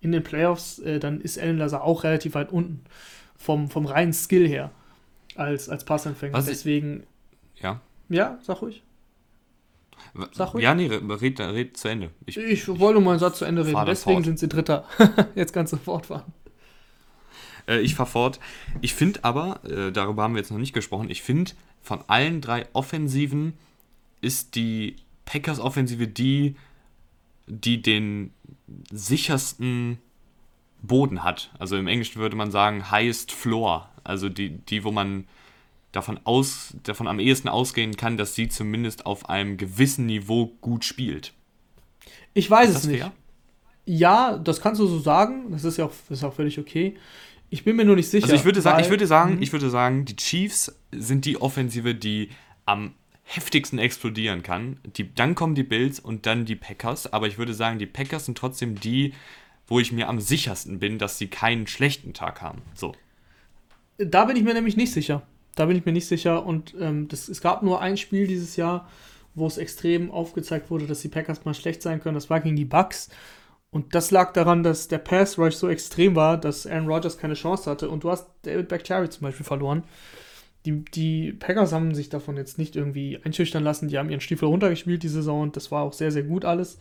[0.00, 2.84] in den Playoffs, äh, dann ist Alan Lazar auch relativ weit unten
[3.36, 4.70] vom, vom reinen Skill her
[5.34, 6.32] als, als Passempfänger.
[6.32, 7.02] Was Deswegen.
[7.56, 7.80] ja.
[8.08, 8.84] Ja, sag ruhig.
[10.30, 10.62] Sag ruhig.
[10.62, 12.10] Ja, nee, red, red zu Ende.
[12.24, 14.24] Ich, ich wollte nur meinen Satz zu Ende reden, deswegen fort.
[14.26, 14.84] sind sie Dritter.
[15.34, 16.32] jetzt kannst du fortfahren.
[17.66, 18.38] Äh, ich fahr fort.
[18.80, 21.50] Ich finde aber, äh, darüber haben wir jetzt noch nicht gesprochen, ich finde
[21.82, 23.54] von allen drei Offensiven
[24.20, 26.56] ist die Packers-Offensive die,
[27.46, 28.32] die den
[28.90, 29.98] sichersten
[30.82, 31.50] Boden hat.
[31.58, 33.88] Also im Englischen würde man sagen highest floor.
[34.04, 35.26] Also die, die wo man
[35.92, 40.84] davon, aus, davon am ehesten ausgehen kann, dass sie zumindest auf einem gewissen Niveau gut
[40.84, 41.32] spielt.
[42.34, 43.00] Ich weiß es nicht.
[43.00, 43.12] Fair?
[43.84, 45.50] Ja, das kannst du so sagen.
[45.50, 46.96] Das ist ja auch, ist auch völlig okay.
[47.50, 48.24] Ich bin mir nur nicht sicher.
[48.24, 49.42] Also ich würde sagen, ich würde sagen, mhm.
[49.42, 52.28] ich würde sagen, die Chiefs sind die Offensive, die
[52.66, 52.94] am
[53.30, 54.80] heftigsten explodieren kann.
[54.96, 57.12] Die, dann kommen die Bills und dann die Packers.
[57.12, 59.12] Aber ich würde sagen, die Packers sind trotzdem die,
[59.66, 62.62] wo ich mir am sichersten bin, dass sie keinen schlechten Tag haben.
[62.74, 62.94] So.
[63.98, 65.22] Da bin ich mir nämlich nicht sicher.
[65.56, 66.46] Da bin ich mir nicht sicher.
[66.46, 68.88] Und ähm, das, es gab nur ein Spiel dieses Jahr,
[69.34, 72.14] wo es extrem aufgezeigt wurde, dass die Packers mal schlecht sein können.
[72.14, 73.10] Das war gegen die Bucks.
[73.70, 77.34] Und das lag daran, dass der Pass Rush so extrem war, dass Aaron Rodgers keine
[77.34, 77.90] Chance hatte.
[77.90, 79.82] Und du hast David Bakhtiari zum Beispiel verloren
[80.66, 83.88] die, die Packers haben sich davon jetzt nicht irgendwie einschüchtern lassen.
[83.88, 86.78] Die haben ihren Stiefel runtergespielt die Saison das war auch sehr, sehr gut alles.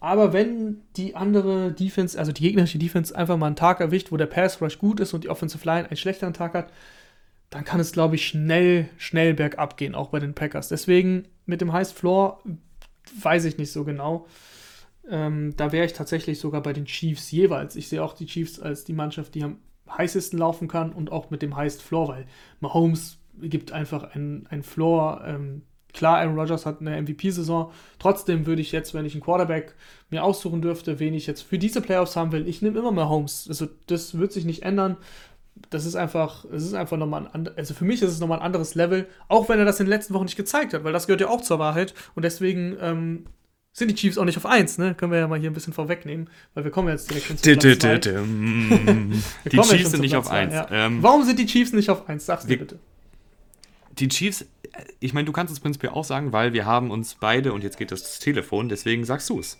[0.00, 4.16] Aber wenn die andere Defense, also die gegnerische Defense, einfach mal einen Tag erwischt, wo
[4.16, 6.72] der Pass Rush gut ist und die Offensive Line einen schlechteren Tag hat,
[7.50, 10.68] dann kann es, glaube ich, schnell, schnell bergab gehen, auch bei den Packers.
[10.68, 12.42] Deswegen mit dem Highest Floor
[13.20, 14.26] weiß ich nicht so genau.
[15.10, 17.76] Ähm, da wäre ich tatsächlich sogar bei den Chiefs jeweils.
[17.76, 19.58] Ich sehe auch die Chiefs als die Mannschaft, die am
[19.96, 22.26] heißesten laufen kann und auch mit dem Highest Floor, weil
[22.60, 25.22] Mahomes gibt einfach einen, Floor.
[25.26, 27.70] Ähm, klar, Aaron Rodgers hat eine MVP-Saison.
[27.98, 29.74] Trotzdem würde ich jetzt, wenn ich einen Quarterback
[30.10, 33.46] mir aussuchen dürfte, wen ich jetzt für diese Playoffs haben will, ich nehme immer Mahomes.
[33.48, 34.96] Also das wird sich nicht ändern.
[35.68, 38.38] Das ist einfach, es ist einfach nochmal ein anderes, also für mich ist es nochmal
[38.38, 40.92] ein anderes Level, auch wenn er das in den letzten Wochen nicht gezeigt hat, weil
[40.92, 41.92] das gehört ja auch zur Wahrheit.
[42.14, 43.24] Und deswegen ähm,
[43.72, 44.94] sind die Chiefs auch nicht auf 1, ne?
[44.94, 47.42] Können wir ja mal hier ein bisschen vorwegnehmen, weil wir kommen jetzt direkt schon zu
[47.56, 47.98] Platz zwei.
[49.50, 50.52] Die Chiefs sind nicht auf 1.
[50.52, 50.68] Ja.
[50.70, 52.26] Ähm, Warum sind die Chiefs nicht auf 1?
[52.26, 52.78] Sag's mir bitte.
[53.98, 54.44] Die Chiefs,
[54.98, 57.76] ich meine, du kannst es prinzipiell auch sagen, weil wir haben uns beide, und jetzt
[57.76, 59.58] geht das Telefon, deswegen sagst du es.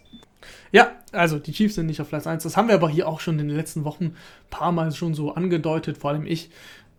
[0.73, 2.43] Ja, also die Chiefs sind nicht auf Platz 1.
[2.43, 4.17] Das haben wir aber hier auch schon in den letzten Wochen ein
[4.51, 6.51] paar Mal schon so angedeutet, vor allem ich.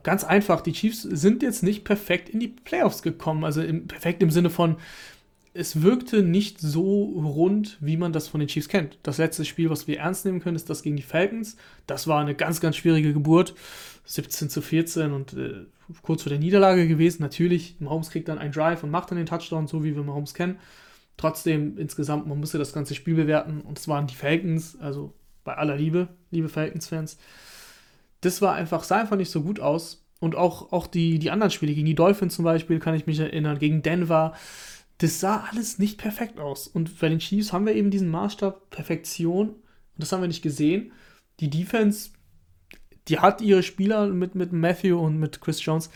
[0.04, 3.44] Ganz einfach, die Chiefs sind jetzt nicht perfekt in die Playoffs gekommen.
[3.46, 4.78] Also im, perfekt im Sinne von,
[5.54, 8.98] es wirkte nicht so rund, wie man das von den Chiefs kennt.
[9.04, 11.58] Das letzte Spiel, was wir ernst nehmen können, ist das gegen die Falcons.
[11.88, 13.54] Das war eine ganz, ganz schwierige Geburt.
[14.06, 15.66] 17 zu 14 und äh,
[16.02, 17.22] kurz vor der Niederlage gewesen.
[17.22, 20.34] Natürlich, Mahomes kriegt dann einen Drive und macht dann den Touchdown, so wie wir Mahomes
[20.34, 20.58] kennen.
[21.18, 25.56] Trotzdem, insgesamt, man musste das ganze Spiel bewerten und es waren die Falcons, also bei
[25.56, 27.18] aller Liebe, liebe Falcons-Fans.
[28.22, 30.06] Das war einfach, sah einfach nicht so gut aus.
[30.20, 33.20] Und auch, auch die, die anderen Spiele, gegen die Dolphins zum Beispiel, kann ich mich
[33.20, 34.34] erinnern, gegen Denver
[35.02, 36.68] das sah alles nicht perfekt aus.
[36.68, 39.50] Und bei den Chiefs haben wir eben diesen Maßstab Perfektion.
[39.50, 39.58] Und
[39.98, 40.92] das haben wir nicht gesehen.
[41.40, 42.12] Die Defense,
[43.08, 45.90] die hat ihre Spieler mit, mit Matthew und mit Chris Jones.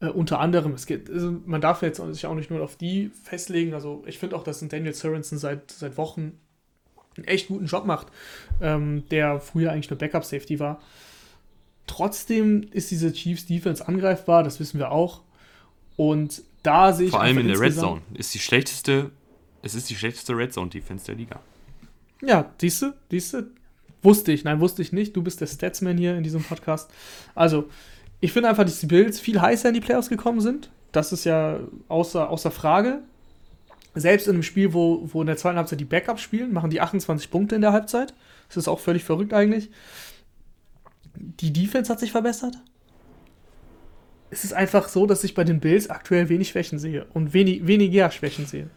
[0.00, 3.10] Äh, unter anderem, es geht, also man darf jetzt sich auch nicht nur auf die
[3.24, 3.72] festlegen.
[3.72, 6.38] Also ich finde auch, dass ein Daniel Sorensen seit, seit Wochen
[7.16, 8.08] einen echt guten Job macht,
[8.60, 10.82] ähm, der früher eigentlich nur Backup-Safety war.
[11.86, 15.22] Trotzdem ist diese Chiefs Defense angreifbar, das wissen wir auch.
[15.96, 18.02] Und da sehe ich Vor allem in der Red Zone.
[18.14, 19.10] Ist die schlechteste,
[19.62, 21.40] es ist die schlechteste Red Zone Defense der Liga.
[22.22, 23.50] Ja, siehst du, siehst du.
[24.02, 25.16] Wusste ich, nein, wusste ich nicht.
[25.16, 26.90] Du bist der Statsman hier in diesem Podcast.
[27.34, 27.68] Also,
[28.20, 30.70] ich finde einfach, dass die Bills viel heißer in die Playoffs gekommen sind.
[30.92, 33.00] Das ist ja außer, außer Frage.
[33.94, 36.80] Selbst in einem Spiel, wo, wo in der zweiten Halbzeit die Backups spielen, machen die
[36.80, 38.14] 28 Punkte in der Halbzeit.
[38.46, 39.70] Das ist auch völlig verrückt eigentlich.
[41.16, 42.56] Die Defense hat sich verbessert
[44.30, 47.66] es ist einfach so, dass ich bei den Bills aktuell wenig Schwächen sehe und wenig,
[47.66, 48.68] weniger Schwächen sehe.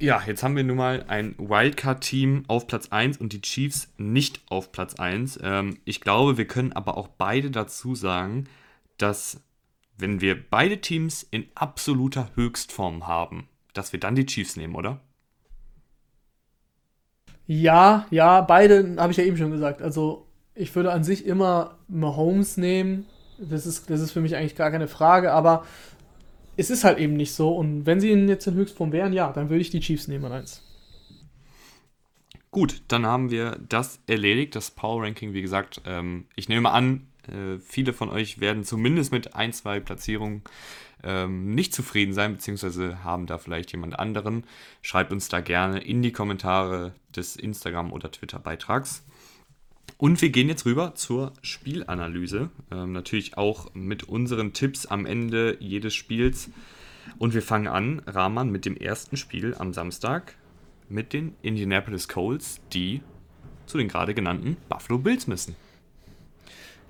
[0.00, 4.42] Ja, jetzt haben wir nun mal ein Wildcard-Team auf Platz 1 und die Chiefs nicht
[4.48, 5.40] auf Platz 1.
[5.42, 8.44] Ähm, ich glaube, wir können aber auch beide dazu sagen,
[8.96, 9.40] dass
[9.96, 15.00] wenn wir beide Teams in absoluter Höchstform haben, dass wir dann die Chiefs nehmen, oder?
[17.46, 19.82] Ja, ja, beide habe ich ja eben schon gesagt.
[19.82, 23.06] Also ich würde an sich immer Mahomes nehmen,
[23.38, 25.64] das ist, das ist für mich eigentlich gar keine Frage, aber
[26.56, 27.54] es ist halt eben nicht so.
[27.54, 30.32] Und wenn sie jetzt in Höchstform wären, ja, dann würde ich die Chiefs nehmen an
[30.32, 30.62] 1.
[32.50, 35.34] Gut, dann haben wir das erledigt, das Power Ranking.
[35.34, 39.80] Wie gesagt, ähm, ich nehme an, äh, viele von euch werden zumindest mit ein, zwei
[39.80, 40.42] Platzierungen
[41.04, 44.44] ähm, nicht zufrieden sein, beziehungsweise haben da vielleicht jemand anderen.
[44.82, 49.04] Schreibt uns da gerne in die Kommentare des Instagram- oder Twitter-Beitrags.
[49.98, 52.50] Und wir gehen jetzt rüber zur Spielanalyse.
[52.70, 56.50] Ähm, natürlich auch mit unseren Tipps am Ende jedes Spiels.
[57.18, 60.36] Und wir fangen an, Rahman, mit dem ersten Spiel am Samstag
[60.88, 63.02] mit den Indianapolis Colts, die
[63.66, 65.56] zu den gerade genannten Buffalo Bills müssen.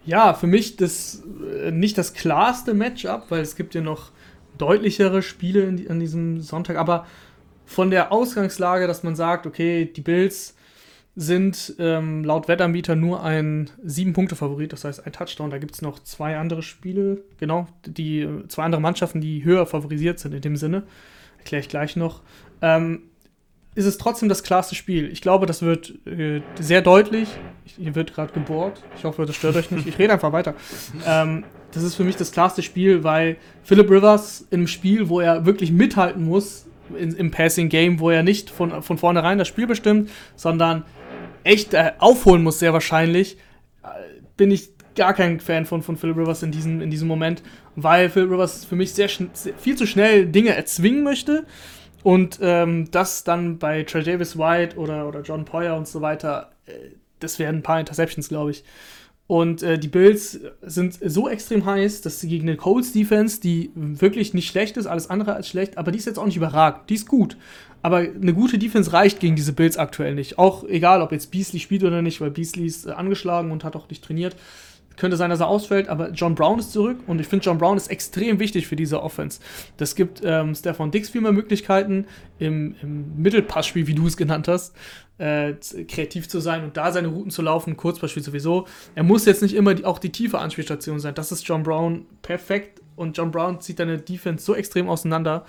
[0.04, 1.22] Ja, für mich das
[1.62, 4.10] äh, nicht das klarste Matchup, weil es gibt ja noch
[4.58, 7.06] deutlichere Spiele in, an diesem Sonntag, aber
[7.66, 10.54] von der Ausgangslage, dass man sagt, okay, die Bills
[11.20, 15.50] sind ähm, laut Wettanbieter nur ein Sieben-Punkte-Favorit, das heißt ein Touchdown.
[15.50, 20.20] Da gibt es noch zwei andere Spiele, genau, die zwei andere Mannschaften, die höher favorisiert
[20.20, 20.84] sind in dem Sinne.
[21.38, 22.22] Erkläre ich gleich noch.
[22.62, 23.02] Ähm,
[23.74, 25.10] ist es trotzdem das klarste Spiel.
[25.10, 27.28] Ich glaube, das wird äh, sehr deutlich.
[27.64, 28.80] Hier wird gerade gebohrt.
[28.96, 29.88] Ich hoffe, das stört euch nicht.
[29.88, 30.54] Ich rede einfach weiter.
[31.04, 35.46] Ähm, das ist für mich das klarste Spiel, weil Philip Rivers im Spiel, wo er
[35.46, 39.66] wirklich mithalten muss, in, im Passing Game, wo er nicht von, von vornherein das Spiel
[39.66, 40.84] bestimmt, sondern
[41.44, 43.36] echt äh, aufholen muss, sehr wahrscheinlich,
[43.82, 43.88] äh,
[44.36, 47.42] bin ich gar kein Fan von, von Phil Rivers in diesem, in diesem Moment,
[47.76, 51.46] weil Phil Rivers für mich sehr, sehr viel zu schnell Dinge erzwingen möchte
[52.02, 56.52] und ähm, das dann bei Trey Davis White oder, oder John Poyer und so weiter,
[56.66, 56.72] äh,
[57.20, 58.64] das werden ein paar Interceptions, glaube ich.
[59.28, 63.70] Und äh, die Bills sind so extrem heiß, dass sie gegen eine Colts Defense, die
[63.74, 66.88] wirklich nicht schlecht ist, alles andere als schlecht, aber die ist jetzt auch nicht überragend.
[66.88, 67.36] Die ist gut.
[67.82, 70.38] Aber eine gute Defense reicht gegen diese Bills aktuell nicht.
[70.38, 73.76] Auch egal, ob jetzt Beasley spielt oder nicht, weil Beasley ist äh, angeschlagen und hat
[73.76, 74.34] auch nicht trainiert.
[74.96, 77.76] Könnte sein, dass er ausfällt, aber John Brown ist zurück und ich finde, John Brown
[77.76, 79.40] ist extrem wichtig für diese Offense.
[79.76, 82.06] Das gibt ähm, Stefan Dix viel mehr Möglichkeiten
[82.38, 84.74] im, im Mittelpassspiel, wie du es genannt hast,
[85.18, 85.54] äh,
[85.88, 88.66] kreativ zu sein und da seine Routen zu laufen, Kurzpassspiel sowieso.
[88.94, 91.14] Er muss jetzt nicht immer die, auch die tiefe Anspielstation sein.
[91.14, 95.44] Das ist John Brown perfekt und John Brown zieht deine Defense so extrem auseinander,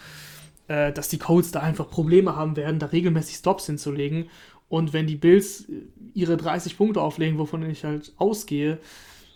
[0.68, 4.30] äh, dass die Colts da einfach Probleme haben werden, da regelmäßig Stops hinzulegen.
[4.70, 5.66] Und wenn die Bills
[6.14, 8.78] ihre 30 Punkte auflegen, wovon ich halt ausgehe,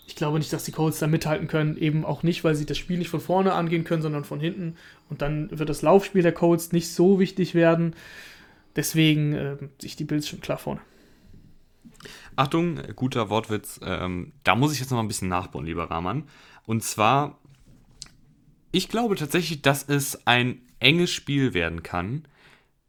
[0.05, 1.77] ich glaube nicht, dass die Colts da mithalten können.
[1.77, 4.75] Eben auch nicht, weil sie das Spiel nicht von vorne angehen können, sondern von hinten.
[5.09, 7.95] Und dann wird das Laufspiel der Colts nicht so wichtig werden.
[8.75, 10.81] Deswegen äh, ich die Bills schon klar vorne.
[12.35, 13.79] Achtung, guter Wortwitz.
[13.83, 16.23] Ähm, da muss ich jetzt noch mal ein bisschen nachbauen, lieber Rahman.
[16.65, 17.39] Und zwar,
[18.71, 22.27] ich glaube tatsächlich, dass es ein enges Spiel werden kann,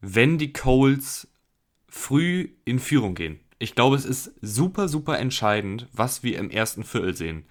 [0.01, 1.29] wenn die Colts
[1.89, 3.41] früh in Führung gehen.
[3.59, 7.45] Ich glaube, es ist super, super entscheidend, was wir im ersten Viertel sehen.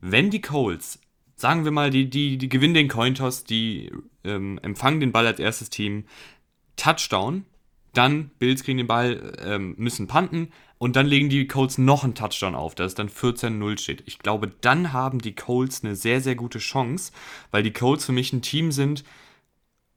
[0.00, 1.00] Wenn die Colts,
[1.34, 3.92] sagen wir mal, die, die, die gewinnen den Cointoss, die
[4.24, 6.04] ähm, empfangen den Ball als erstes Team,
[6.76, 7.44] Touchdown,
[7.92, 12.14] dann Bills kriegen den Ball, ähm, müssen panten und dann legen die Colts noch einen
[12.14, 14.02] Touchdown auf, dass es dann 14-0 steht.
[14.06, 17.12] Ich glaube, dann haben die Colts eine sehr, sehr gute Chance,
[17.50, 19.04] weil die Colts für mich ein Team sind,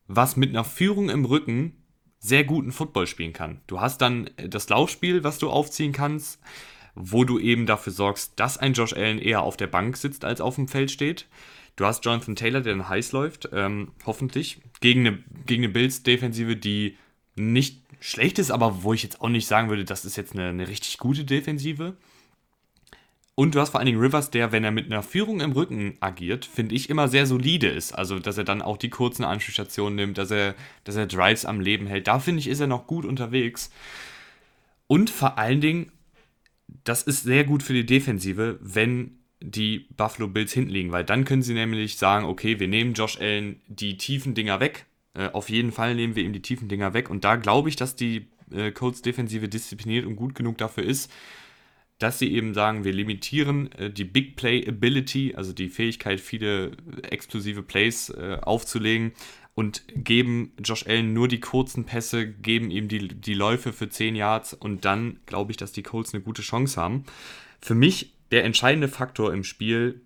[0.07, 1.83] was mit einer Führung im Rücken
[2.19, 3.61] sehr guten Football spielen kann.
[3.67, 6.39] Du hast dann äh, das Laufspiel, was du aufziehen kannst,
[6.95, 10.41] wo du eben dafür sorgst, dass ein Josh Allen eher auf der Bank sitzt, als
[10.41, 11.27] auf dem Feld steht.
[11.75, 16.55] Du hast Jonathan Taylor, der dann heiß läuft, ähm, hoffentlich, gegen eine, gegen eine Bills-Defensive,
[16.55, 16.97] die
[17.35, 20.49] nicht schlecht ist, aber wo ich jetzt auch nicht sagen würde, das ist jetzt eine,
[20.49, 21.95] eine richtig gute Defensive.
[23.33, 25.97] Und du hast vor allen Dingen Rivers, der, wenn er mit einer Führung im Rücken
[25.99, 27.93] agiert, finde ich immer sehr solide ist.
[27.93, 31.59] Also, dass er dann auch die kurzen Anspielstationen nimmt, dass er, dass er Drives am
[31.59, 32.07] Leben hält.
[32.07, 33.71] Da finde ich, ist er noch gut unterwegs.
[34.87, 35.91] Und vor allen Dingen,
[36.83, 41.25] das ist sehr gut für die Defensive, wenn die Buffalo Bills hinten liegen, weil dann
[41.25, 44.85] können sie nämlich sagen, okay, wir nehmen Josh Allen die tiefen Dinger weg.
[45.15, 47.09] Äh, auf jeden Fall nehmen wir ihm die tiefen Dinger weg.
[47.09, 51.11] Und da glaube ich, dass die äh, Colts Defensive diszipliniert und gut genug dafür ist,
[51.99, 56.71] dass sie eben sagen, wir limitieren äh, die Big Play Ability, also die Fähigkeit, viele
[57.03, 59.13] explosive Plays äh, aufzulegen
[59.53, 64.15] und geben Josh Allen nur die kurzen Pässe, geben ihm die, die Läufe für 10
[64.15, 67.05] Yards und dann glaube ich, dass die Colts eine gute Chance haben.
[67.61, 70.01] Für mich der entscheidende Faktor im Spiel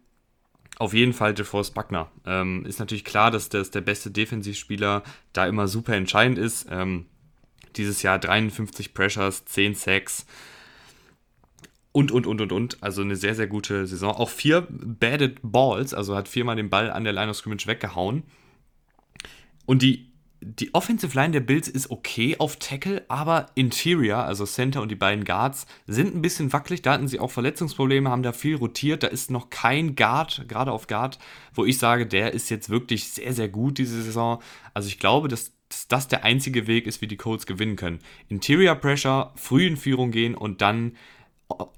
[0.80, 2.10] auf jeden Fall DeForest Buckner.
[2.26, 6.68] Ähm, ist natürlich klar, dass das der beste Defensivspieler da immer super entscheidend ist.
[6.72, 7.06] Ähm,
[7.76, 10.26] dieses Jahr 53 Pressures, 10 Sacks
[11.92, 12.78] und, und, und, und, und.
[12.82, 14.16] Also eine sehr, sehr gute Saison.
[14.16, 18.24] Auch vier Batted Balls, also hat viermal den Ball an der Line of Scrimmage weggehauen.
[19.66, 20.09] Und die,
[20.42, 24.96] die Offensive Line der Bills ist okay auf Tackle, aber Interior, also Center und die
[24.96, 26.82] beiden Guards, sind ein bisschen wackelig.
[26.82, 29.04] Da hatten sie auch Verletzungsprobleme, haben da viel rotiert.
[29.04, 31.20] Da ist noch kein Guard, gerade auf Guard,
[31.54, 34.42] wo ich sage, der ist jetzt wirklich sehr, sehr gut diese Saison.
[34.74, 38.00] Also ich glaube, dass dass das der einzige Weg ist, wie die Colts gewinnen können.
[38.28, 40.94] Interior Pressure, früh in Führung gehen und dann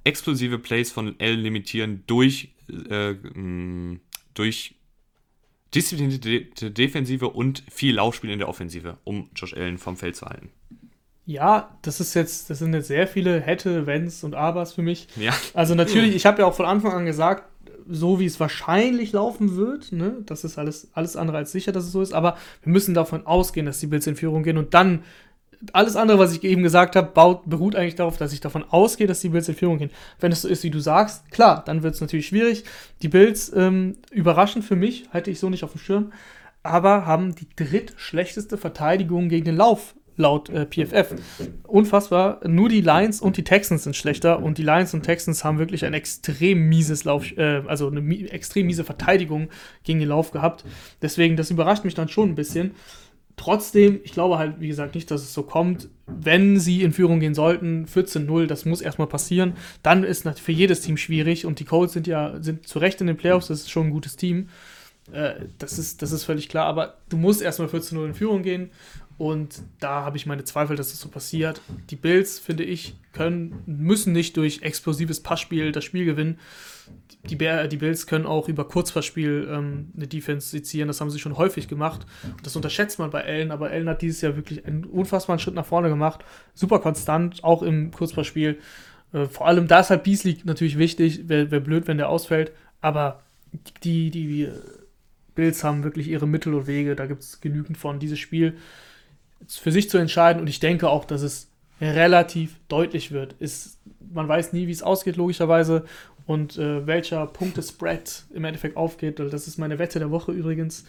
[0.05, 3.15] explosive Plays von Allen limitieren durch, äh,
[4.33, 4.75] durch
[5.73, 10.49] disziplinierte Defensive und viel Laufspiel in der Offensive, um Josh Allen vom Feld zu halten.
[11.25, 15.07] Ja, das ist jetzt, das sind jetzt sehr viele Hätte, Wenns und Abers für mich.
[15.15, 15.33] Ja.
[15.53, 17.45] Also natürlich, ich habe ja auch von Anfang an gesagt,
[17.87, 21.85] so wie es wahrscheinlich laufen wird, ne, das ist alles, alles andere als sicher, dass
[21.85, 24.73] es so ist, aber wir müssen davon ausgehen, dass die Bills in Führung gehen und
[24.73, 25.03] dann
[25.73, 29.07] alles andere, was ich eben gesagt habe, baut, beruht eigentlich darauf, dass ich davon ausgehe,
[29.07, 29.91] dass die Bills in Führung gehen.
[30.19, 32.63] Wenn es so ist, wie du sagst, klar, dann wird es natürlich schwierig.
[33.01, 36.13] Die Bills, ähm, überraschend für mich, hätte ich so nicht auf dem Schirm,
[36.63, 41.15] aber haben die drittschlechteste Verteidigung gegen den Lauf laut äh, PFF.
[41.63, 42.39] Unfassbar.
[42.47, 45.85] Nur die Lions und die Texans sind schlechter und die Lions und Texans haben wirklich
[45.85, 49.49] ein extrem mieses Lauf, äh, also eine mi extrem miese Verteidigung
[49.83, 50.63] gegen den Lauf gehabt.
[51.01, 52.71] Deswegen, das überrascht mich dann schon ein bisschen.
[53.41, 55.89] Trotzdem, ich glaube halt, wie gesagt, nicht, dass es so kommt.
[56.05, 59.53] Wenn sie in Führung gehen sollten, 14-0, das muss erstmal passieren.
[59.81, 63.01] Dann ist natürlich für jedes Team schwierig und die Colts sind ja sind zu Recht
[63.01, 64.49] in den Playoffs, das ist schon ein gutes Team.
[65.11, 68.69] Äh, das, ist, das ist völlig klar, aber du musst erstmal 14-0 in Führung gehen
[69.21, 71.61] und da habe ich meine Zweifel, dass das so passiert.
[71.91, 76.39] Die Bills, finde ich, können, müssen nicht durch explosives Passspiel das Spiel gewinnen.
[77.29, 80.87] Die, Bär, die Bills können auch über Kurzpassspiel ähm, eine Defense sezieren.
[80.87, 82.07] Das haben sie schon häufig gemacht.
[82.23, 85.53] Und das unterschätzt man bei Allen, aber Allen hat dieses Jahr wirklich einen unfassbaren Schritt
[85.53, 86.25] nach vorne gemacht.
[86.55, 88.57] Super konstant, auch im Kurzpassspiel.
[89.13, 91.29] Äh, vor allem da ist halt Beasley natürlich wichtig.
[91.29, 92.53] Wäre wär blöd, wenn der ausfällt.
[92.81, 93.21] Aber
[93.83, 94.49] die, die
[95.35, 96.95] Bills haben wirklich ihre Mittel und Wege.
[96.95, 97.99] Da gibt es genügend von.
[97.99, 98.57] Dieses Spiel
[99.47, 100.41] für sich zu entscheiden.
[100.41, 103.33] Und ich denke auch, dass es relativ deutlich wird.
[103.39, 103.79] Ist,
[104.13, 105.85] man weiß nie, wie es ausgeht, logischerweise.
[106.27, 109.19] Und äh, welcher Punktespread im Endeffekt aufgeht.
[109.19, 110.85] Das ist meine Wette der Woche übrigens,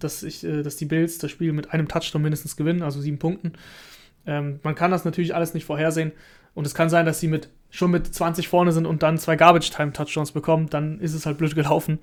[0.00, 3.18] dass, ich, äh, dass die Bills das Spiel mit einem Touchdown mindestens gewinnen, also sieben
[3.18, 3.54] Punkten.
[4.26, 6.12] Ähm, man kann das natürlich alles nicht vorhersehen.
[6.54, 9.36] Und es kann sein, dass sie mit, schon mit 20 vorne sind und dann zwei
[9.36, 10.70] Garbage-Time-Touchdowns bekommen.
[10.70, 11.98] Dann ist es halt blöd gelaufen.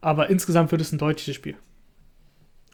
[0.00, 1.54] Aber insgesamt wird es ein deutliches Spiel.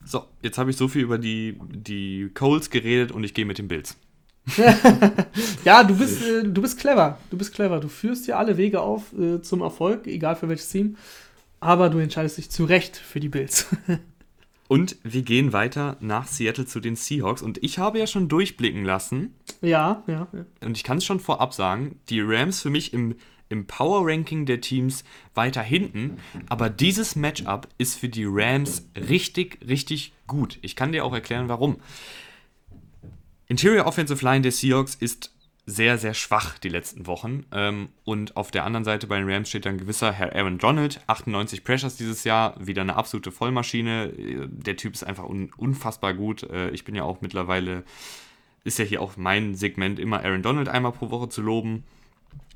[0.05, 3.59] So, jetzt habe ich so viel über die, die Coles geredet und ich gehe mit
[3.59, 3.97] den Bills.
[5.65, 7.19] ja, du bist, äh, du bist clever.
[7.31, 7.79] Du bist clever.
[7.81, 10.97] Du führst dir alle Wege auf äh, zum Erfolg, egal für welches Team.
[11.61, 13.69] Aber du entscheidest dich zu Recht für die Bills.
[14.69, 17.43] Und wir gehen weiter nach Seattle zu den Seahawks.
[17.43, 19.35] Und ich habe ja schon durchblicken lassen.
[19.61, 20.27] Ja, ja.
[20.33, 20.47] ja.
[20.65, 23.17] Und ich kann es schon vorab sagen, die Rams für mich im,
[23.53, 26.19] im Power-Ranking der Teams weiter hinten.
[26.49, 30.59] Aber dieses Matchup ist für die Rams richtig, richtig gut.
[30.63, 31.77] Ich kann dir auch erklären, warum.
[33.47, 35.33] Interior Offensive Line der Seahawks ist
[35.65, 37.45] sehr, sehr schwach die letzten Wochen.
[37.53, 41.01] Ähm, und auf der anderen Seite bei den Rams steht dann gewisser Herr Aaron Donald,
[41.07, 44.13] 98 Pressures dieses Jahr, wieder eine absolute Vollmaschine.
[44.49, 46.43] Der Typ ist einfach un unfassbar gut.
[46.45, 47.85] Äh, ich bin ja auch mittlerweile,
[48.65, 51.85] ist ja hier auch mein Segment, immer Aaron Donald einmal pro Woche zu loben.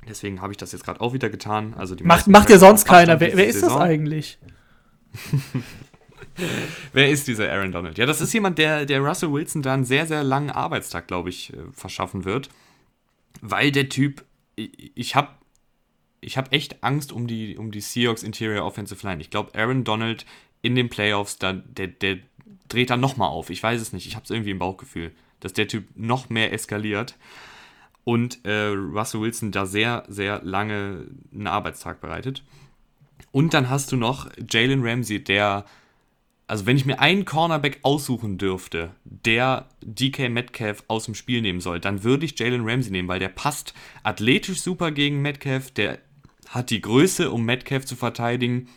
[0.07, 1.73] Deswegen habe ich das jetzt gerade auch wieder getan.
[1.75, 3.19] Also die macht, macht ja sonst keiner.
[3.19, 3.79] Wer, wer ist Saison.
[3.79, 4.37] das eigentlich?
[6.93, 7.97] Wer ist dieser Aaron Donald?
[7.97, 11.29] Ja, das ist jemand, der, der Russell Wilson da einen sehr, sehr langen Arbeitstag, glaube
[11.29, 12.51] ich, äh, verschaffen wird
[13.41, 14.23] weil der Typ,
[14.55, 15.29] ich habe
[16.19, 19.21] ich hab echt Angst um die, um die Seahawks Interior Offensive Line.
[19.21, 20.25] Ich glaube, Aaron Donald
[20.61, 22.17] in den Playoffs, da, der, der
[22.67, 23.49] dreht dann nochmal auf.
[23.49, 24.07] Ich weiß es nicht.
[24.07, 27.15] Ich habe es irgendwie im Bauchgefühl, dass der Typ noch mehr eskaliert
[28.07, 32.41] und äh, Russell Wilson da sehr, sehr lange einen Arbeitstag bereitet.
[33.33, 35.65] Und dann hast du noch Jalen Ramsey, der
[36.49, 41.59] also wenn ich mir einen Cornerback aussuchen dürfte, der DK Metcalf aus dem Spiel nehmen
[41.59, 45.99] soll, dann würde ich Jalen Ramsey nehmen, weil der passt athletisch super gegen Metcalf, der
[46.47, 48.69] hat die Größe, um Metcalf zu verteidigen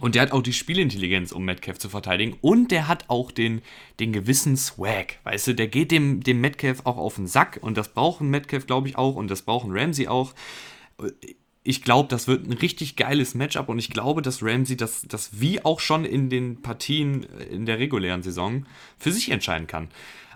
[0.00, 2.36] und der hat auch die Spielintelligenz, um Metcalf zu verteidigen.
[2.40, 3.62] Und der hat auch den,
[3.98, 7.58] den gewissen Swag, weißt du, der geht dem, dem Metcalf auch auf den Sack.
[7.62, 9.16] Und das brauchen Metcalf, glaube ich, auch.
[9.16, 10.34] Und das brauchen Ramsey auch.
[11.62, 13.68] Ich glaube, das wird ein richtig geiles Matchup.
[13.68, 17.78] Und ich glaube, dass Ramsey das, das wie auch schon in den Partien in der
[17.78, 18.66] regulären Saison
[18.98, 19.88] für sich entscheiden kann.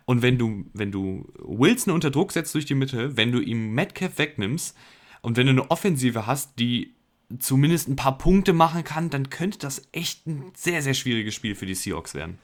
[0.06, 3.74] Und wenn du, wenn du Wilson unter Druck setzt durch die Mitte, wenn du ihm
[3.74, 4.76] Metcalf wegnimmst
[5.20, 6.94] und wenn du eine Offensive hast, die
[7.38, 11.54] zumindest ein paar Punkte machen kann, dann könnte das echt ein sehr, sehr schwieriges Spiel
[11.54, 12.38] für die Seahawks werden.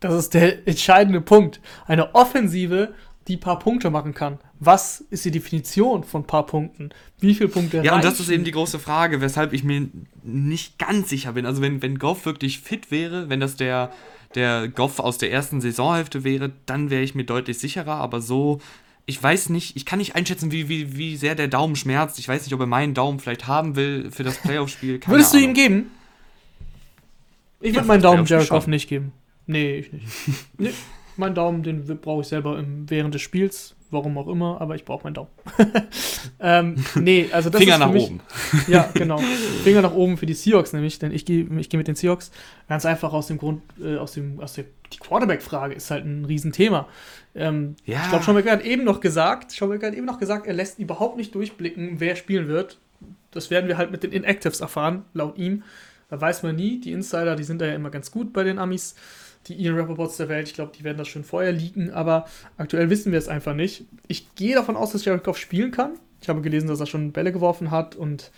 [0.00, 1.60] Das ist der entscheidende Punkt.
[1.86, 2.94] Eine Offensive,
[3.28, 4.38] die paar Punkte machen kann.
[4.60, 6.90] Was ist die Definition von paar Punkten?
[7.18, 7.94] Wie viele Punkte Ja, reichen?
[7.94, 9.88] und das ist eben die große Frage, weshalb ich mir
[10.22, 11.44] nicht ganz sicher bin.
[11.44, 13.90] Also wenn, wenn Goff wirklich fit wäre, wenn das der,
[14.34, 17.94] der Goff aus der ersten Saisonhälfte wäre, dann wäre ich mir deutlich sicherer.
[17.96, 18.60] Aber so,
[19.06, 22.18] ich weiß nicht, ich kann nicht einschätzen, wie, wie, wie sehr der Daumen schmerzt.
[22.18, 25.00] Ich weiß nicht, ob er meinen Daumen vielleicht haben will für das Playoff-Spiel.
[25.06, 25.44] Würdest Ahnung.
[25.44, 25.90] du ihm geben?
[27.60, 29.12] Ich würde meinen Daumen Jared Goff nicht geben.
[29.46, 30.06] Nee, ich nicht.
[30.58, 30.70] nee.
[31.16, 34.84] Mein Daumen, den brauche ich selber im, während des Spiels, warum auch immer, aber ich
[34.84, 35.30] brauche meinen Daumen.
[36.40, 38.20] ähm, nee, also das Finger ist nach mich, oben.
[38.68, 39.16] Ja, genau.
[39.64, 42.32] Finger nach oben für die Seahawks nämlich, denn ich gehe ich geh mit den Seahawks
[42.68, 46.24] ganz einfach aus dem Grund, äh, aus dem, aus der, die Quarterback-Frage ist halt ein
[46.24, 46.88] Riesenthema.
[47.34, 48.00] Ähm, ja.
[48.02, 50.54] Ich glaube, Sean McVay hat eben noch gesagt, Sean McVay hat eben noch gesagt, er
[50.54, 52.78] lässt überhaupt nicht durchblicken, wer spielen wird.
[53.30, 55.62] Das werden wir halt mit den Inactives erfahren, laut ihm.
[56.08, 56.80] Da weiß man nie.
[56.80, 58.94] Die Insider, die sind da ja immer ganz gut bei den Amis
[59.48, 60.48] die Ian Rappaports der Welt.
[60.48, 62.26] Ich glaube, die werden das schon vorher leaken, aber
[62.56, 63.84] aktuell wissen wir es einfach nicht.
[64.08, 65.98] Ich gehe davon aus, dass Jared Goff spielen kann.
[66.20, 68.32] Ich habe gelesen, dass er schon Bälle geworfen hat und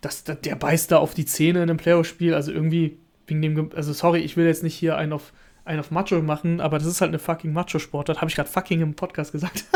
[0.00, 2.34] dass, der beißt da auf die Zähne in einem Playoff-Spiel.
[2.34, 5.32] Also irgendwie wegen dem, also sorry, ich will jetzt nicht hier einen auf,
[5.66, 8.20] einen auf Macho machen, aber das ist halt eine fucking Macho-Sportart.
[8.20, 9.64] Habe ich gerade fucking im Podcast gesagt.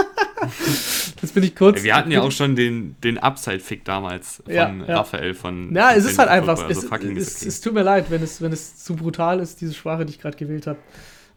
[1.21, 1.83] Jetzt bin ich kurz.
[1.83, 4.97] Wir hatten ja auch schon den, den Upside-Fick damals von ja, ja.
[4.97, 5.75] Raphael von.
[5.75, 6.59] Ja, es ist halt einfach.
[6.59, 7.17] Also es, es, okay.
[7.17, 10.21] es, tut mir leid, wenn es, wenn es zu brutal ist, diese Sprache, die ich
[10.21, 10.79] gerade gewählt habe.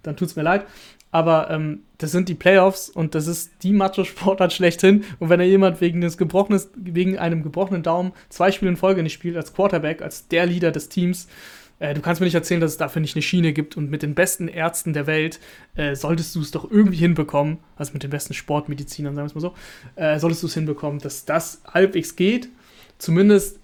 [0.04, 0.66] Dann tut es mir leid.
[1.12, 5.04] Aber ähm, das sind die Playoffs und das ist die Macho-Sportart schlechthin.
[5.20, 9.04] Und wenn er jemand wegen, des gebrochenes, wegen einem gebrochenen Daumen zwei Spiele in Folge
[9.04, 11.28] nicht spielt, als Quarterback, als der Leader des Teams,
[11.84, 14.03] äh, du kannst mir nicht erzählen, dass es dafür nicht eine Schiene gibt und mit
[14.03, 15.41] den besten Ärzten der Welt
[15.75, 19.36] äh, solltest du es doch irgendwie hinbekommen, also mit den besten Sportmedizinern, sagen wir es
[19.36, 19.53] mal so,
[19.95, 22.47] äh, solltest du es hinbekommen, dass das halbwegs geht,
[22.99, 23.59] zumindest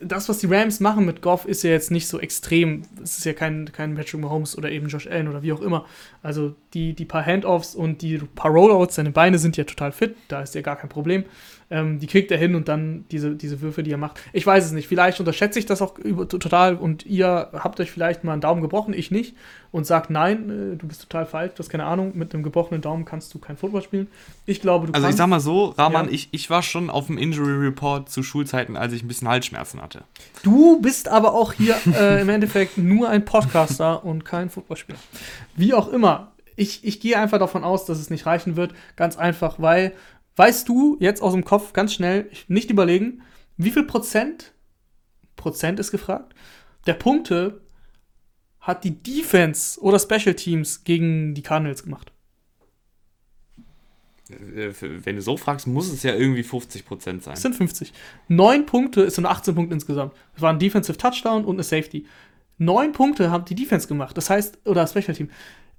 [0.00, 2.82] das, was die Rams machen mit Goff, ist ja jetzt nicht so extrem.
[3.02, 5.84] Es ist ja kein, kein Patrick Mahomes oder eben Josh Allen oder wie auch immer.
[6.22, 10.14] Also die, die paar Handoffs und die paar Rollouts, seine Beine sind ja total fit,
[10.28, 11.24] da ist ja gar kein Problem.
[11.70, 14.18] Ähm, die kriegt er hin und dann diese, diese Würfe, die er macht.
[14.32, 14.88] Ich weiß es nicht.
[14.88, 18.62] Vielleicht unterschätze ich das auch über, total und ihr habt euch vielleicht mal einen Daumen
[18.62, 19.34] gebrochen, ich nicht.
[19.70, 22.80] Und sagt, nein, äh, du bist total falsch, du hast keine Ahnung, mit einem gebrochenen
[22.80, 24.06] Daumen kannst du kein Football spielen.
[24.46, 25.16] Ich glaube, du Also kannst.
[25.16, 26.12] ich sag mal so, Rahman, ja.
[26.12, 29.82] ich, ich war schon auf dem Injury Report zu Schulzeiten, als ich ein bisschen Halsschmerzen
[29.82, 30.04] hatte.
[30.42, 34.98] Du bist aber auch hier äh, im Endeffekt nur ein Podcaster und kein Footballspieler.
[35.54, 36.32] Wie auch immer.
[36.56, 38.72] Ich, ich gehe einfach davon aus, dass es nicht reichen wird.
[38.96, 39.92] Ganz einfach, weil
[40.38, 43.22] Weißt du jetzt aus dem Kopf ganz schnell, nicht überlegen,
[43.56, 44.52] wie viel Prozent,
[45.34, 46.32] Prozent ist gefragt,
[46.86, 47.60] der Punkte
[48.60, 52.12] hat die Defense oder Special Teams gegen die Cardinals gemacht?
[54.30, 57.34] Äh, wenn du so fragst, muss es ja irgendwie 50% sein.
[57.34, 57.92] Es sind 50.
[58.28, 60.14] Neun Punkte ist so 18 Punkte insgesamt.
[60.36, 62.06] Es war ein Defensive Touchdown und eine Safety.
[62.58, 64.16] Neun Punkte haben die Defense gemacht.
[64.16, 65.30] Das heißt, oder das Special Team.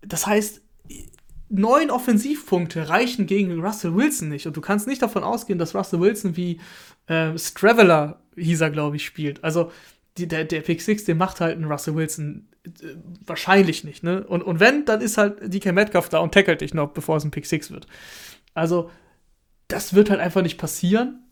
[0.02, 0.62] Das heißt,
[1.50, 4.48] neun Offensivpunkte reichen gegen Russell Wilson nicht.
[4.48, 6.60] Und du kannst nicht davon ausgehen, dass Russell Wilson wie
[7.08, 9.44] äh, Straveller, hieß er, glaube ich, spielt.
[9.44, 9.72] Also
[10.18, 12.70] die, der, der Pick 6, den macht halt ein Russell Wilson äh,
[13.26, 14.04] wahrscheinlich nicht.
[14.04, 14.26] Ne?
[14.26, 17.24] Und, und wenn, dann ist halt DK Metcalf da und tackelt dich noch, bevor es
[17.24, 17.88] ein Pick 6 wird.
[18.54, 18.90] Also
[19.68, 21.24] das wird halt einfach nicht passieren.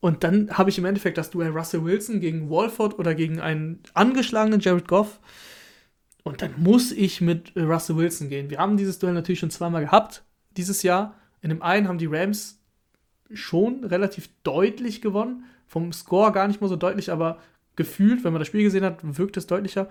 [0.00, 3.80] Und dann habe ich im Endeffekt das Duell Russell Wilson gegen Walford oder gegen einen
[3.94, 5.20] angeschlagenen Jared Goff.
[6.26, 8.50] Und dann muss ich mit Russell Wilson gehen.
[8.50, 10.24] Wir haben dieses Duell natürlich schon zweimal gehabt
[10.56, 11.14] dieses Jahr.
[11.40, 12.58] In dem einen haben die Rams
[13.32, 15.44] schon relativ deutlich gewonnen.
[15.68, 17.38] Vom Score gar nicht mal so deutlich, aber
[17.76, 19.88] gefühlt, wenn man das Spiel gesehen hat, wirkt es deutlicher.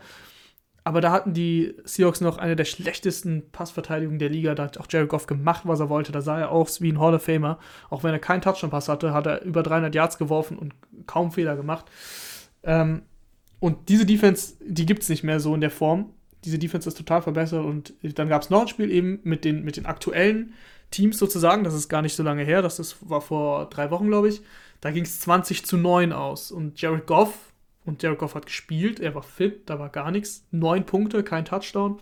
[0.83, 4.55] Aber da hatten die Seahawks noch eine der schlechtesten Passverteidigungen der Liga.
[4.55, 6.11] Da hat auch Jared Goff gemacht, was er wollte.
[6.11, 7.59] Da sah er aus wie ein Hall of Famer.
[7.89, 10.73] Auch wenn er keinen Touchdown-Pass hatte, hat er über 300 Yards geworfen und
[11.07, 11.85] kaum Fehler gemacht.
[12.63, 13.03] Ähm,
[13.61, 16.11] und diese Defense, die gibt es nicht mehr so in der Form
[16.45, 19.63] diese Defense ist total verbessert und dann gab es noch ein Spiel eben mit den,
[19.63, 20.53] mit den aktuellen
[20.91, 24.07] Teams sozusagen, das ist gar nicht so lange her, das ist, war vor drei Wochen,
[24.07, 24.41] glaube ich.
[24.81, 27.33] Da ging es 20 zu 9 aus und Jared Goff,
[27.85, 30.45] und Jared Goff hat gespielt, er war fit, da war gar nichts.
[30.51, 32.01] Neun Punkte, kein Touchdown.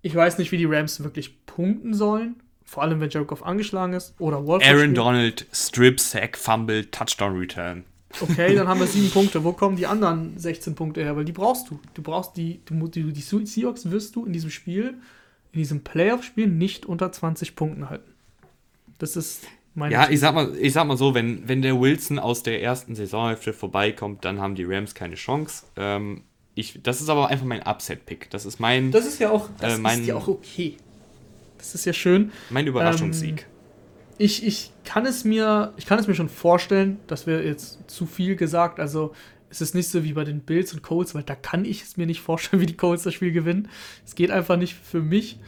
[0.00, 2.36] Ich weiß nicht, wie die Rams wirklich punkten sollen.
[2.64, 4.14] Vor allem, wenn Jared Goff angeschlagen ist.
[4.18, 4.64] Oder Wolf.
[4.64, 4.96] Aaron spielt.
[4.96, 7.84] Donald, Strip, Sack, Fumble, Touchdown Return.
[8.20, 9.44] Okay, dann haben wir sieben Punkte.
[9.44, 11.16] Wo kommen die anderen 16 Punkte her?
[11.16, 11.78] Weil die brauchst du.
[11.94, 14.94] Du brauchst die, die, die, die Seahawks wirst du in diesem Spiel,
[15.52, 18.12] in diesem Playoff-Spiel nicht unter 20 Punkten halten.
[18.98, 19.42] Das ist
[19.74, 22.62] meine Ja, ich sag, mal, ich sag mal so, wenn, wenn der Wilson aus der
[22.62, 25.64] ersten Saisonhälfte vorbeikommt, dann haben die Rams keine Chance.
[25.76, 26.22] Ähm,
[26.54, 28.30] ich, das ist aber einfach mein Upset-Pick.
[28.30, 28.90] Das ist mein.
[28.90, 30.76] Das ist ja auch, das äh, mein, ist ja auch okay.
[31.58, 32.32] Das ist ja schön.
[32.50, 33.42] Mein Überraschungssieg.
[33.42, 33.57] Ähm,
[34.18, 38.04] ich, ich kann es mir, ich kann es mir schon vorstellen, das wäre jetzt zu
[38.04, 38.80] viel gesagt.
[38.80, 39.12] Also
[39.48, 41.96] es ist nicht so wie bei den Bills und Colts, weil da kann ich es
[41.96, 43.68] mir nicht vorstellen, wie die Colts das Spiel gewinnen.
[44.04, 45.38] Es geht einfach nicht für mich.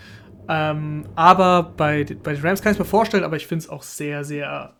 [0.48, 3.68] Ähm, aber bei, bei den Rams kann ich es mir vorstellen, aber ich finde es
[3.68, 4.74] auch sehr, sehr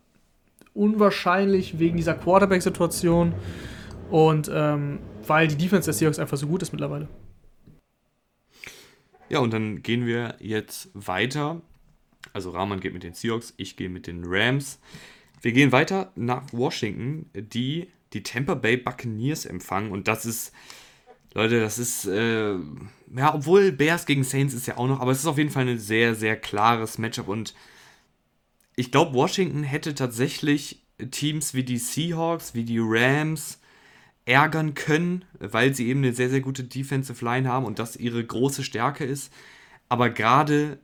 [0.73, 3.33] unwahrscheinlich wegen dieser Quarterback-Situation
[4.09, 7.07] und ähm, weil die Defense der Seahawks einfach so gut ist mittlerweile.
[9.29, 11.61] Ja, und dann gehen wir jetzt weiter
[12.33, 14.79] also Rahman geht mit den Seahawks, ich gehe mit den Rams.
[15.41, 19.91] Wir gehen weiter nach Washington, die die Tampa Bay Buccaneers empfangen.
[19.91, 20.53] Und das ist,
[21.33, 22.53] Leute, das ist, äh,
[23.15, 25.67] ja, obwohl Bears gegen Saints ist ja auch noch, aber es ist auf jeden Fall
[25.67, 27.27] ein sehr, sehr klares Matchup.
[27.27, 27.55] Und
[28.75, 33.59] ich glaube, Washington hätte tatsächlich Teams wie die Seahawks, wie die Rams
[34.25, 38.23] ärgern können, weil sie eben eine sehr, sehr gute Defensive Line haben und das ihre
[38.23, 39.33] große Stärke ist.
[39.89, 40.79] Aber gerade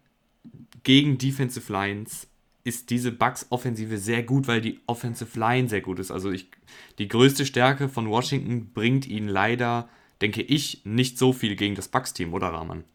[0.87, 2.27] gegen Defensive Lines
[2.63, 6.11] ist diese Bucks-Offensive sehr gut, weil die Offensive Line sehr gut ist.
[6.11, 6.49] Also ich,
[6.97, 9.89] die größte Stärke von Washington bringt ihnen leider,
[10.21, 12.85] denke ich, nicht so viel gegen das Bucks-Team, oder Rahman?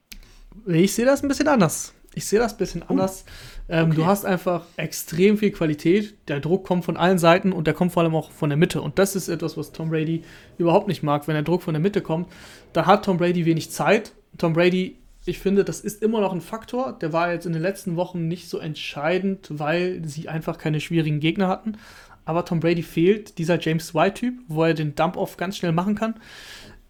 [0.67, 1.93] Ich sehe das ein bisschen anders.
[2.15, 3.27] Ich sehe das ein bisschen anders.
[3.69, 3.97] Ähm, okay.
[3.97, 6.15] Du hast einfach extrem viel Qualität.
[6.29, 8.81] Der Druck kommt von allen Seiten und der kommt vor allem auch von der Mitte.
[8.81, 10.23] Und das ist etwas, was Tom Brady
[10.57, 11.29] überhaupt nicht mag.
[11.29, 12.33] Wenn der Druck von der Mitte kommt,
[12.73, 14.13] da hat Tom Brady wenig Zeit.
[14.39, 16.99] Tom Brady ich finde, das ist immer noch ein Faktor.
[17.01, 21.21] Der war jetzt in den letzten Wochen nicht so entscheidend, weil sie einfach keine schwierigen
[21.21, 21.79] Gegner hatten.
[22.25, 26.15] Aber Tom Brady fehlt dieser James White-Typ, wo er den Dump-Off ganz schnell machen kann.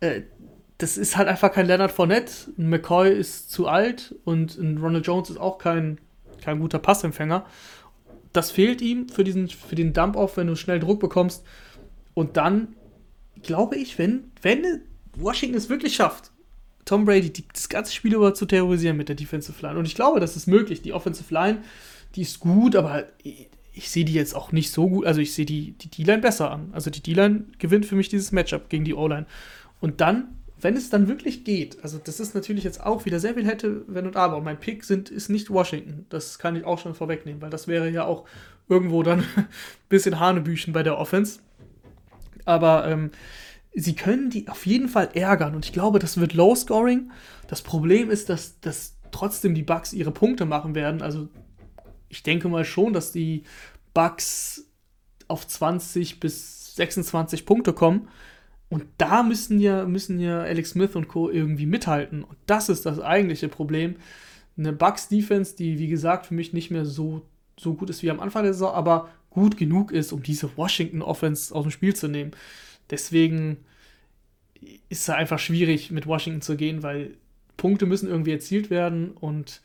[0.01, 0.23] Äh,
[0.79, 2.51] das ist halt einfach kein Leonard Fournette.
[2.59, 5.99] Ein McCoy ist zu alt und ein Ronald Jones ist auch kein,
[6.43, 7.47] kein guter Passempfänger.
[8.33, 11.45] Das fehlt ihm für, diesen, für den Dump-Off, wenn du schnell Druck bekommst.
[12.15, 12.75] Und dann
[13.43, 14.83] glaube ich, wenn, wenn
[15.17, 16.32] Washington es wirklich schafft,
[16.85, 19.79] Tom Brady die, das ganze Spiel über zu terrorisieren mit der Defensive Line.
[19.79, 20.83] Und ich glaube, das ist möglich.
[20.83, 21.63] Die Offensive Line,
[22.15, 23.05] die ist gut, aber
[23.75, 25.07] ich sehe die jetzt auch nicht so gut.
[25.07, 26.71] Also ich sehe die, die D-Line besser an.
[26.73, 29.27] Also die D-Line gewinnt für mich dieses Matchup gegen die O-Line.
[29.81, 33.35] Und dann, wenn es dann wirklich geht, also das ist natürlich jetzt auch wieder sehr
[33.35, 34.37] viel hätte, wenn und aber.
[34.37, 36.07] Und mein Pick sind, ist nicht Washington.
[36.09, 38.25] Das kann ich auch schon vorwegnehmen, weil das wäre ja auch
[38.69, 39.47] irgendwo dann ein
[39.89, 41.41] bisschen Hanebüchen bei der Offense.
[42.45, 43.11] Aber ähm,
[43.75, 45.55] sie können die auf jeden Fall ärgern.
[45.55, 47.11] Und ich glaube, das wird Low Scoring.
[47.49, 51.03] Das Problem ist, dass, dass trotzdem die Bugs ihre Punkte machen werden.
[51.03, 51.29] Also
[52.09, 53.45] ich denke mal schon, dass die
[53.95, 54.67] Bugs
[55.29, 58.09] auf 20 bis 26 Punkte kommen.
[58.69, 61.29] Und da müssen ja, müssen ja Alex Smith und Co.
[61.29, 62.25] irgendwie mithalten.
[62.25, 63.97] Und das ist das eigentliche Problem.
[64.57, 67.23] Eine Bugs-Defense, die, wie gesagt, für mich nicht mehr so,
[67.59, 71.55] so gut ist wie am Anfang der Saison, aber gut genug ist, um diese Washington-Offense
[71.55, 72.33] aus dem Spiel zu nehmen.
[72.93, 73.57] Deswegen
[74.89, 77.17] ist es einfach schwierig, mit Washington zu gehen, weil
[77.57, 79.63] Punkte müssen irgendwie erzielt werden und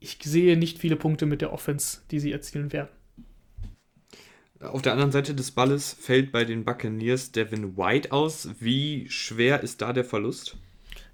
[0.00, 2.90] ich sehe nicht viele Punkte mit der Offense, die sie erzielen werden.
[4.60, 8.50] Auf der anderen Seite des Balles fällt bei den Buccaneers Devin White aus.
[8.58, 10.56] Wie schwer ist da der Verlust?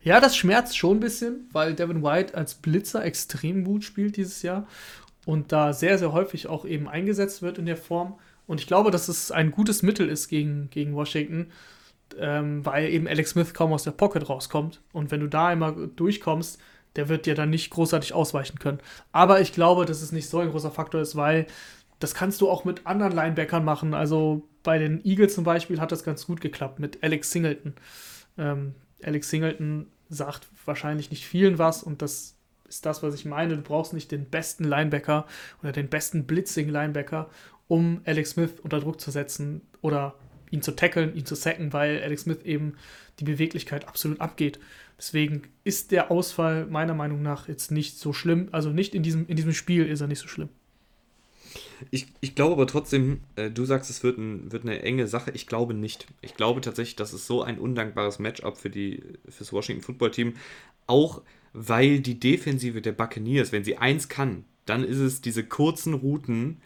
[0.03, 4.43] Ja, das schmerzt schon ein bisschen, weil Devin White als Blitzer extrem gut spielt dieses
[4.43, 4.67] Jahr
[5.25, 8.19] und da sehr, sehr häufig auch eben eingesetzt wird in der Form.
[8.47, 11.51] Und ich glaube, dass es ein gutes Mittel ist gegen, gegen Washington,
[12.19, 14.83] ähm, weil eben Alex Smith kaum aus der Pocket rauskommt.
[14.93, 16.61] Und wenn du da einmal durchkommst,
[16.97, 18.79] der wird dir dann nicht großartig ausweichen können.
[19.13, 21.47] Aber ich glaube, dass es nicht so ein großer Faktor ist, weil
[21.99, 23.95] das kannst du auch mit anderen Linebackern machen.
[23.95, 27.75] Also bei den Eagles zum Beispiel hat das ganz gut geklappt mit Alex Singleton.
[28.39, 32.37] Ähm, Alex Singleton sagt wahrscheinlich nicht vielen was und das
[32.69, 33.57] ist das, was ich meine.
[33.57, 35.27] Du brauchst nicht den besten Linebacker
[35.63, 37.29] oder den besten Blitzing-Linebacker,
[37.69, 40.15] um Alex Smith unter Druck zu setzen oder
[40.51, 42.75] ihn zu tackeln, ihn zu sacken, weil Alex Smith eben
[43.19, 44.59] die Beweglichkeit absolut abgeht.
[44.99, 48.49] Deswegen ist der Ausfall meiner Meinung nach jetzt nicht so schlimm.
[48.53, 50.49] Also nicht in diesem, in diesem Spiel ist er nicht so schlimm.
[51.91, 55.33] Ich, ich glaube aber trotzdem, äh, du sagst, es wird, ein, wird eine enge Sache.
[55.33, 56.07] Ich glaube nicht.
[56.23, 60.35] Ich glaube tatsächlich, das ist so ein undankbares Matchup für die, fürs Washington Football Team.
[60.87, 65.95] Auch weil die Defensive der Buccaneers, wenn sie eins kann, dann ist es diese kurzen
[65.95, 66.59] Routen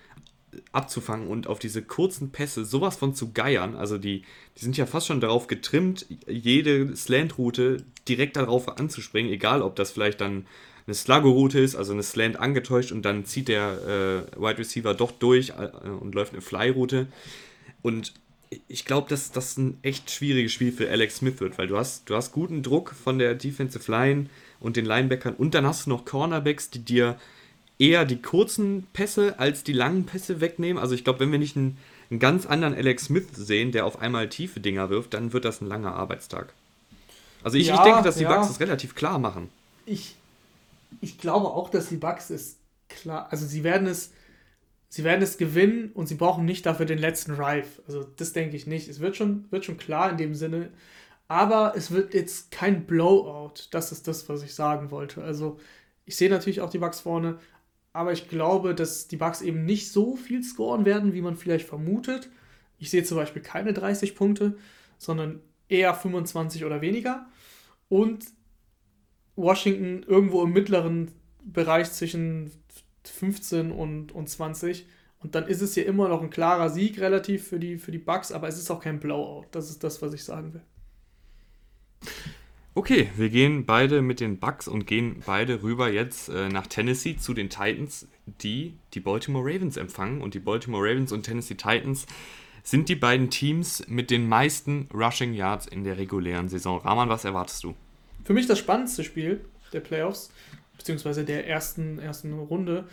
[0.72, 3.76] abzufangen und auf diese kurzen Pässe sowas von zu geiern.
[3.76, 4.22] Also die,
[4.56, 9.90] die sind ja fast schon darauf getrimmt, jede Slant-Route direkt darauf anzuspringen, egal ob das
[9.90, 10.46] vielleicht dann
[10.86, 15.12] eine Sluggo-Route ist, also eine Slant angetäuscht und dann zieht der äh, Wide Receiver doch
[15.12, 17.08] durch äh, und läuft eine Fly-Route.
[17.82, 18.14] Und
[18.68, 22.08] ich glaube, dass das ein echt schwieriges Spiel für Alex Smith wird, weil du hast,
[22.08, 24.26] du hast guten Druck von der Defensive Line
[24.60, 27.18] und den Linebackern und dann hast du noch Cornerbacks, die dir
[27.78, 30.82] eher die kurzen Pässe als die langen Pässe wegnehmen.
[30.82, 31.78] Also ich glaube, wenn wir nicht einen,
[32.10, 35.60] einen, ganz anderen Alex Smith sehen, der auf einmal tiefe Dinger wirft, dann wird das
[35.60, 36.52] ein langer Arbeitstag.
[37.42, 38.34] Also ich, ja, ich denke, dass die ja.
[38.34, 39.48] Bugs das relativ klar machen.
[39.86, 40.16] Ich,
[41.00, 42.56] ich glaube auch, dass die Bugs es
[42.88, 44.12] klar, also sie werden es,
[44.88, 47.80] sie werden es gewinnen und sie brauchen nicht dafür den letzten Drive.
[47.86, 48.88] Also das denke ich nicht.
[48.88, 50.70] Es wird schon, wird schon klar in dem Sinne,
[51.28, 53.68] aber es wird jetzt kein Blowout.
[53.70, 55.22] Das ist das, was ich sagen wollte.
[55.22, 55.60] Also
[56.06, 57.38] ich sehe natürlich auch die Bugs vorne,
[57.92, 61.66] aber ich glaube, dass die Bugs eben nicht so viel scoren werden, wie man vielleicht
[61.66, 62.30] vermutet.
[62.78, 64.56] Ich sehe zum Beispiel keine 30 Punkte,
[64.98, 67.26] sondern eher 25 oder weniger.
[67.88, 68.26] Und
[69.36, 71.12] Washington irgendwo im mittleren
[71.44, 72.50] Bereich zwischen
[73.04, 74.86] 15 und, und 20.
[75.20, 77.98] Und dann ist es ja immer noch ein klarer Sieg relativ für die, für die
[77.98, 79.46] Bucks, aber es ist auch kein Blowout.
[79.50, 80.62] Das ist das, was ich sagen will.
[82.78, 87.16] Okay, wir gehen beide mit den Bucks und gehen beide rüber jetzt äh, nach Tennessee
[87.16, 88.06] zu den Titans,
[88.40, 90.20] die die Baltimore Ravens empfangen.
[90.20, 92.06] Und die Baltimore Ravens und Tennessee Titans
[92.62, 96.78] sind die beiden Teams mit den meisten Rushing Yards in der regulären Saison.
[96.78, 97.74] Rahman, was erwartest du?
[98.22, 99.40] Für mich das spannendste Spiel
[99.72, 100.30] der Playoffs,
[100.76, 102.86] beziehungsweise der ersten, ersten Runde.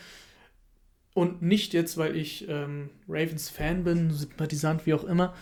[1.14, 5.36] Und nicht jetzt, weil ich ähm, Ravens-Fan bin, Sympathisant, wie auch immer,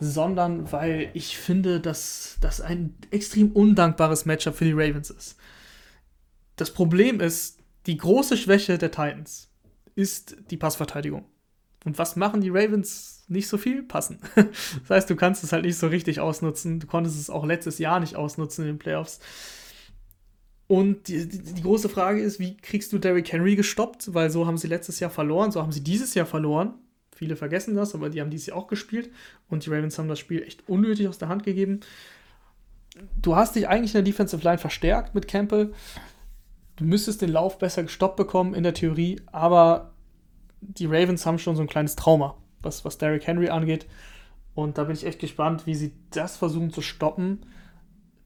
[0.00, 5.36] sondern weil ich finde, dass das ein extrem undankbares Matchup für die Ravens ist.
[6.56, 9.50] Das Problem ist, die große Schwäche der Titans
[9.94, 11.24] ist die Passverteidigung.
[11.84, 13.24] Und was machen die Ravens?
[13.28, 14.18] Nicht so viel passen.
[14.34, 16.80] Das heißt, du kannst es halt nicht so richtig ausnutzen.
[16.80, 19.20] Du konntest es auch letztes Jahr nicht ausnutzen in den Playoffs.
[20.68, 24.14] Und die, die, die, große Frage ist, wie kriegst du Derrick Henry gestoppt?
[24.14, 26.74] Weil so haben sie letztes Jahr verloren, so haben sie dieses Jahr verloren.
[27.16, 29.10] Viele vergessen das, aber die haben dieses Jahr auch gespielt
[29.48, 31.80] und die Ravens haben das Spiel echt unnötig aus der Hand gegeben.
[33.22, 35.72] Du hast dich eigentlich in der Defensive Line verstärkt mit Campbell.
[36.76, 39.94] Du müsstest den Lauf besser gestoppt bekommen in der Theorie, aber
[40.60, 43.86] die Ravens haben schon so ein kleines Trauma, was, was Derrick Henry angeht.
[44.54, 47.46] Und da bin ich echt gespannt, wie sie das versuchen zu stoppen.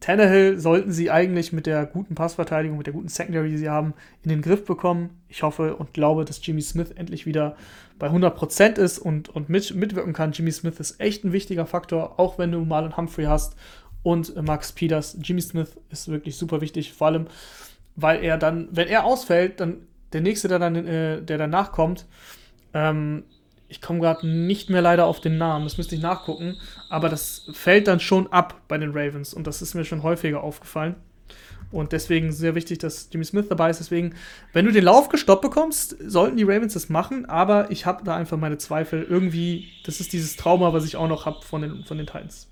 [0.01, 3.92] Tannehill sollten sie eigentlich mit der guten Passverteidigung, mit der guten Secondary, die sie haben,
[4.22, 5.20] in den Griff bekommen.
[5.28, 7.55] Ich hoffe und glaube, dass Jimmy Smith endlich wieder
[7.98, 10.32] bei 100% ist und, und mit, mitwirken kann.
[10.32, 13.57] Jimmy Smith ist echt ein wichtiger Faktor, auch wenn du Marlon Humphrey hast
[14.03, 15.18] und Max Peters.
[15.22, 17.26] Jimmy Smith ist wirklich super wichtig, vor allem,
[17.94, 22.07] weil er dann, wenn er ausfällt, dann der nächste, der dann, äh, der danach kommt,
[22.72, 23.24] ähm,
[23.71, 26.57] ich komme gerade nicht mehr leider auf den Namen, das müsste ich nachgucken,
[26.89, 30.43] aber das fällt dann schon ab bei den Ravens und das ist mir schon häufiger
[30.43, 30.97] aufgefallen.
[31.71, 33.79] Und deswegen sehr wichtig, dass Jimmy Smith dabei ist.
[33.79, 34.16] Deswegen,
[34.53, 38.16] wenn du den Lauf gestoppt bekommst, sollten die Ravens das machen, aber ich habe da
[38.16, 39.07] einfach meine Zweifel.
[39.09, 42.49] Irgendwie, das ist dieses Trauma, was ich auch noch habe von den, von den Titans.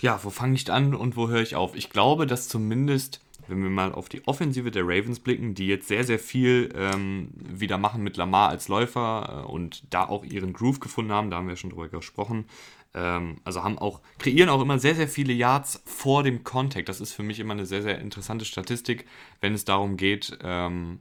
[0.00, 1.74] Ja, wo fange ich an und wo höre ich auf?
[1.74, 5.88] Ich glaube, dass zumindest wenn wir mal auf die Offensive der Ravens blicken, die jetzt
[5.88, 10.52] sehr, sehr viel ähm, wieder machen mit Lamar als Läufer äh, und da auch ihren
[10.52, 12.46] Groove gefunden haben, da haben wir schon drüber gesprochen.
[12.94, 16.88] Ähm, also haben auch, kreieren auch immer sehr, sehr viele Yards vor dem Contact.
[16.88, 19.06] Das ist für mich immer eine sehr, sehr interessante Statistik,
[19.40, 21.00] wenn es darum geht, ähm,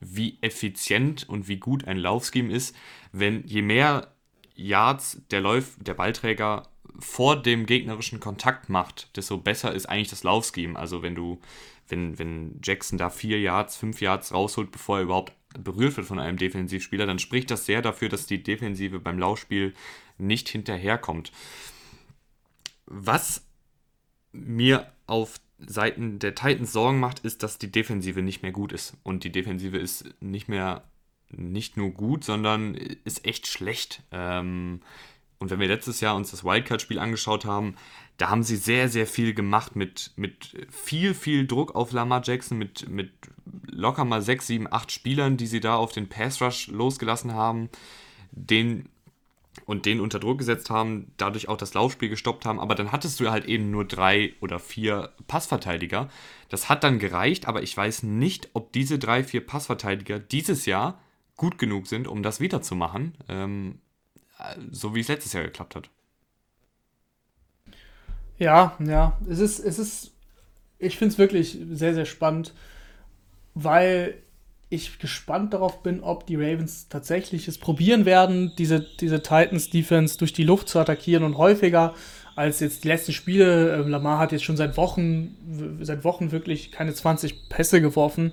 [0.00, 2.76] wie effizient und wie gut ein Laufscheme ist.
[3.12, 4.12] Wenn je mehr
[4.54, 6.68] Yards der, Läuf, der Ballträger
[6.98, 10.78] vor dem gegnerischen Kontakt macht, desto besser ist eigentlich das Laufscheme.
[10.78, 11.40] Also wenn du
[11.88, 16.18] wenn, wenn Jackson da vier Yards, fünf Yards rausholt, bevor er überhaupt berührt wird von
[16.18, 19.74] einem Defensivspieler, dann spricht das sehr dafür, dass die Defensive beim Laufspiel
[20.18, 21.32] nicht hinterherkommt.
[22.86, 23.46] Was
[24.32, 28.96] mir auf Seiten der Titans Sorgen macht, ist, dass die Defensive nicht mehr gut ist.
[29.02, 30.84] Und die Defensive ist nicht mehr
[31.30, 34.02] nicht nur gut, sondern ist echt schlecht.
[34.12, 34.80] Ähm,
[35.38, 37.76] und wenn wir letztes Jahr uns das Wildcard-Spiel angeschaut haben,
[38.18, 42.58] da haben sie sehr, sehr viel gemacht mit, mit viel, viel Druck auf Lamar Jackson,
[42.58, 43.10] mit, mit
[43.70, 47.70] locker mal 6, 7, 8 Spielern, die sie da auf den Pass Rush losgelassen haben,
[48.32, 48.88] den
[49.66, 53.20] und den unter Druck gesetzt haben, dadurch auch das Laufspiel gestoppt haben, aber dann hattest
[53.20, 56.08] du halt eben nur drei oder vier Passverteidiger.
[56.48, 61.00] Das hat dann gereicht, aber ich weiß nicht, ob diese drei, vier Passverteidiger dieses Jahr
[61.36, 63.78] gut genug sind, um das wiederzumachen, ähm,
[64.70, 65.90] so wie es letztes Jahr geklappt hat.
[68.38, 69.18] Ja, ja.
[69.28, 70.12] Es ist, es ist,
[70.78, 72.54] ich finde es wirklich sehr, sehr spannend,
[73.54, 74.14] weil
[74.70, 80.32] ich gespannt darauf bin, ob die Ravens tatsächlich es probieren werden, diese, diese Titans-Defense durch
[80.32, 81.94] die Luft zu attackieren und häufiger
[82.36, 83.74] als jetzt die letzten Spiele.
[83.74, 88.32] Ähm, Lamar hat jetzt schon seit Wochen, seit Wochen wirklich keine 20 Pässe geworfen.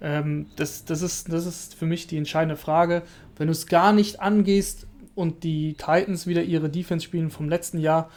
[0.00, 3.02] Ähm, das, das, ist, das ist für mich die entscheidende Frage.
[3.36, 7.78] Wenn du es gar nicht angehst und die Titans wieder ihre Defense spielen vom letzten
[7.78, 8.10] Jahr,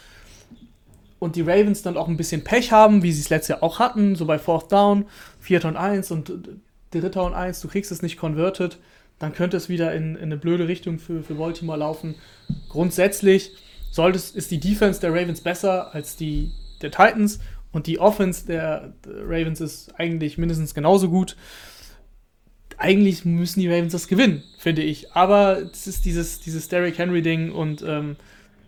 [1.19, 3.79] und die Ravens dann auch ein bisschen Pech haben, wie sie es letztes Jahr auch
[3.79, 5.05] hatten, so bei Fourth Down,
[5.39, 6.31] Vierter und Eins und
[6.91, 8.77] Dritter und Eins, du kriegst es nicht converted,
[9.19, 12.15] dann könnte es wieder in, in eine blöde Richtung für, für Baltimore laufen.
[12.69, 13.51] Grundsätzlich
[13.91, 16.51] sollte ist die Defense der Ravens besser als die
[16.81, 17.39] der Titans
[17.71, 21.35] und die Offense der, der Ravens ist eigentlich mindestens genauso gut.
[22.77, 25.13] Eigentlich müssen die Ravens das gewinnen, finde ich.
[25.13, 28.17] Aber es ist dieses, dieses Derrick Henry-Ding und ähm,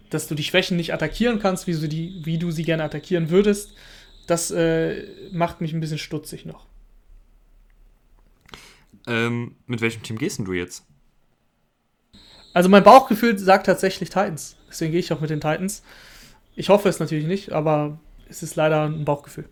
[0.09, 3.29] dass du die Schwächen nicht attackieren kannst, wie du, die, wie du sie gerne attackieren
[3.29, 3.73] würdest,
[4.27, 6.67] das äh, macht mich ein bisschen stutzig noch.
[9.07, 10.85] Ähm, mit welchem Team gehst du jetzt?
[12.53, 14.57] Also mein Bauchgefühl sagt tatsächlich Titans.
[14.67, 15.83] Deswegen gehe ich auch mit den Titans.
[16.55, 19.47] Ich hoffe es natürlich nicht, aber es ist leider ein Bauchgefühl.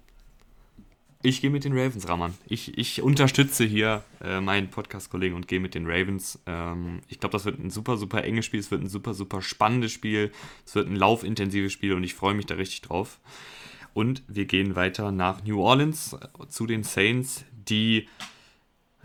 [1.26, 2.36] Ich gehe mit den Ravens, Raman.
[2.46, 6.38] Ich, ich unterstütze hier äh, meinen Podcast-Kollegen und gehe mit den Ravens.
[6.46, 8.60] Ähm, ich glaube, das wird ein super, super enges Spiel.
[8.60, 10.32] Es wird ein super, super spannendes Spiel.
[10.68, 13.18] Es wird ein laufintensives Spiel und ich freue mich da richtig drauf.
[13.96, 18.08] Und wir gehen weiter nach New Orleans äh, zu den Saints, die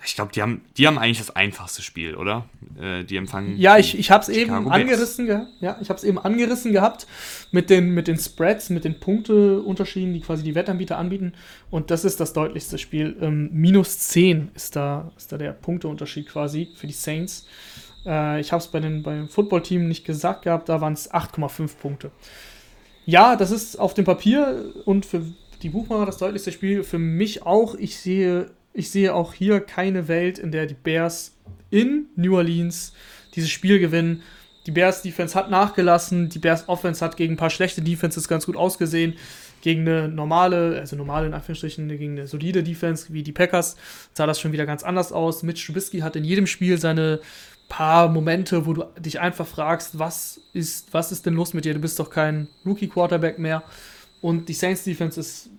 [0.05, 2.47] ich glaube, die haben, die haben eigentlich das einfachste Spiel, oder?
[2.81, 3.59] Äh, die empfangen.
[3.59, 5.49] Ja, ich, ich habe es eben angerissen gehabt.
[5.61, 7.07] Ja, ich habe es eben angerissen gehabt
[7.51, 11.33] mit den, mit den Spreads, mit den Punkteunterschieden, die quasi die Wettanbieter anbieten.
[11.71, 13.17] Und das ist das deutlichste Spiel.
[13.21, 17.47] Ähm, minus 10 ist da, ist da der Punkteunterschied quasi für die Saints.
[18.07, 21.77] Äh, ich habe es bei den, beim Footballteam nicht gesagt gehabt, da waren es 8,5
[21.77, 22.11] Punkte.
[23.07, 25.23] Ja, das ist auf dem Papier und für
[25.63, 26.85] die Buchmacher das deutlichste Spiel.
[26.85, 27.75] Für mich auch.
[27.75, 31.37] Ich sehe ich sehe auch hier keine Welt, in der die Bears
[31.71, 32.93] in New Orleans
[33.35, 34.23] dieses Spiel gewinnen.
[34.67, 38.47] Die Bears Defense hat nachgelassen, die Bears Offense hat gegen ein paar schlechte Defenses ganz
[38.47, 39.15] gut ausgesehen.
[39.63, 43.77] Gegen eine normale, also normale in Anführungsstrichen, gegen eine solide Defense wie die Packers
[44.15, 45.43] sah das schon wieder ganz anders aus.
[45.43, 47.21] Mitch Trubisky hat in jedem Spiel seine
[47.69, 51.75] paar Momente, wo du dich einfach fragst, was ist, was ist denn los mit dir?
[51.75, 53.63] Du bist doch kein Rookie-Quarterback mehr.
[54.21, 55.51] Und die Saints Defense ist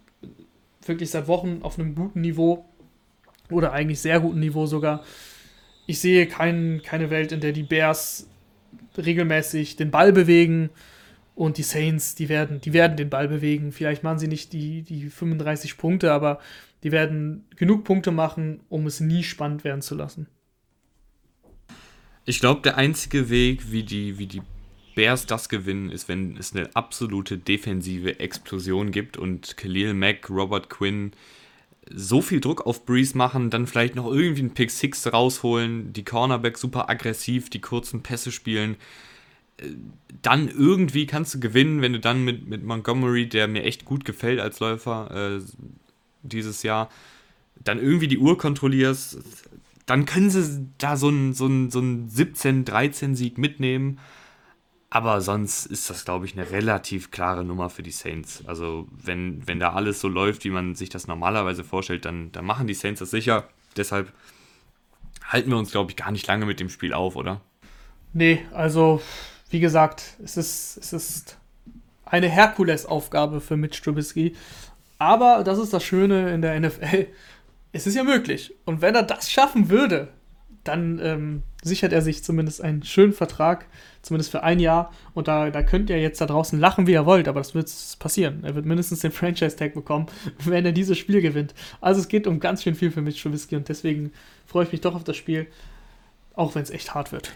[0.86, 2.66] wirklich seit Wochen auf einem guten Niveau
[3.52, 5.04] oder eigentlich sehr guten Niveau sogar.
[5.88, 8.28] Ich sehe kein, keine Welt, in der die Bears
[8.98, 10.70] regelmäßig den Ball bewegen
[11.34, 13.72] Und die Saints, die werden, die werden den Ball bewegen.
[13.72, 16.40] Vielleicht machen sie nicht die, die 35 Punkte, aber
[16.84, 20.28] die werden genug Punkte machen, um es nie spannend werden zu lassen.
[22.26, 24.42] Ich glaube, der einzige Weg, wie die, wie die
[24.94, 30.70] Bears das gewinnen, ist, wenn es eine absolute defensive Explosion gibt und Khalil Mack, Robert
[30.70, 31.12] Quinn
[31.90, 36.04] so viel Druck auf Breeze machen, dann vielleicht noch irgendwie einen Pick Six rausholen, die
[36.04, 38.76] Cornerback super aggressiv, die kurzen Pässe spielen.
[39.58, 39.70] Äh,
[40.22, 44.06] dann irgendwie kannst du gewinnen, wenn du dann mit, mit Montgomery, der mir echt gut
[44.06, 45.42] gefällt als Läufer äh,
[46.24, 46.90] dieses Jahr,
[47.64, 49.20] dann irgendwie die Uhr kontrollierst.
[49.86, 54.00] Dann können sie da so einen so so ein 17-13-Sieg mitnehmen.
[54.94, 58.44] Aber sonst ist das, glaube ich, eine relativ klare Nummer für die Saints.
[58.46, 62.44] Also, wenn, wenn da alles so läuft, wie man sich das normalerweise vorstellt, dann, dann
[62.44, 63.48] machen die Saints das sicher.
[63.78, 64.12] Deshalb
[65.24, 67.40] halten wir uns, glaube ich, gar nicht lange mit dem Spiel auf, oder?
[68.12, 69.02] Nee, also,
[69.50, 71.38] wie gesagt, es ist, es ist
[72.04, 74.36] eine Herkulesaufgabe für Mitch Trubisky.
[74.98, 77.08] Aber das ist das Schöne in der NFL.
[77.72, 78.54] Es ist ja möglich.
[78.66, 80.10] Und wenn er das schaffen würde,
[80.66, 83.66] dann ähm, sichert er sich zumindest einen schönen Vertrag,
[84.02, 84.92] zumindest für ein Jahr.
[85.14, 87.72] Und da, da könnt ihr jetzt da draußen lachen, wie ihr wollt, aber das wird
[88.00, 88.44] passieren.
[88.44, 90.08] Er wird mindestens den Franchise-Tag bekommen,
[90.44, 91.54] wenn er dieses Spiel gewinnt.
[91.80, 94.12] Also es geht um ganz schön viel für Mitch Trubisky und deswegen
[94.46, 95.48] freue ich mich doch auf das Spiel,
[96.36, 97.32] auch wenn es echt hart wird.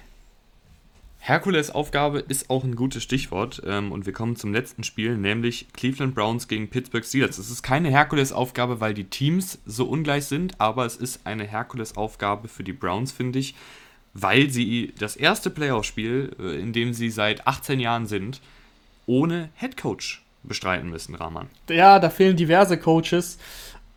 [1.28, 5.66] Herkules Aufgabe ist auch ein gutes Stichwort ähm, und wir kommen zum letzten Spiel, nämlich
[5.74, 7.40] Cleveland Browns gegen Pittsburgh Steelers.
[7.40, 11.44] Es ist keine Herkules Aufgabe, weil die Teams so ungleich sind, aber es ist eine
[11.44, 13.56] Herkules Aufgabe für die Browns, finde ich,
[14.16, 18.42] weil sie das erste Playoff-Spiel, äh, in dem sie seit 18 Jahren sind,
[19.06, 21.50] ohne Headcoach bestreiten müssen, Rahman.
[21.70, 23.38] Ja, da fehlen diverse Coaches.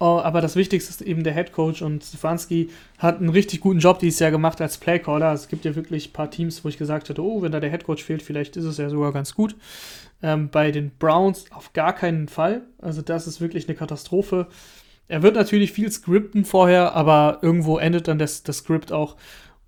[0.01, 3.81] Oh, aber das Wichtigste ist eben der Head Coach und Stefanski hat einen richtig guten
[3.81, 5.33] Job dieses Jahr gemacht als Playcaller.
[5.33, 7.71] Es gibt ja wirklich ein paar Teams, wo ich gesagt hätte, oh, wenn da der
[7.71, 9.57] Head Coach fehlt, vielleicht ist es ja sogar ganz gut.
[10.23, 12.63] Ähm, bei den Browns auf gar keinen Fall.
[12.81, 14.47] Also das ist wirklich eine Katastrophe.
[15.09, 19.17] Er wird natürlich viel skripten vorher, aber irgendwo endet dann das, das Skript auch.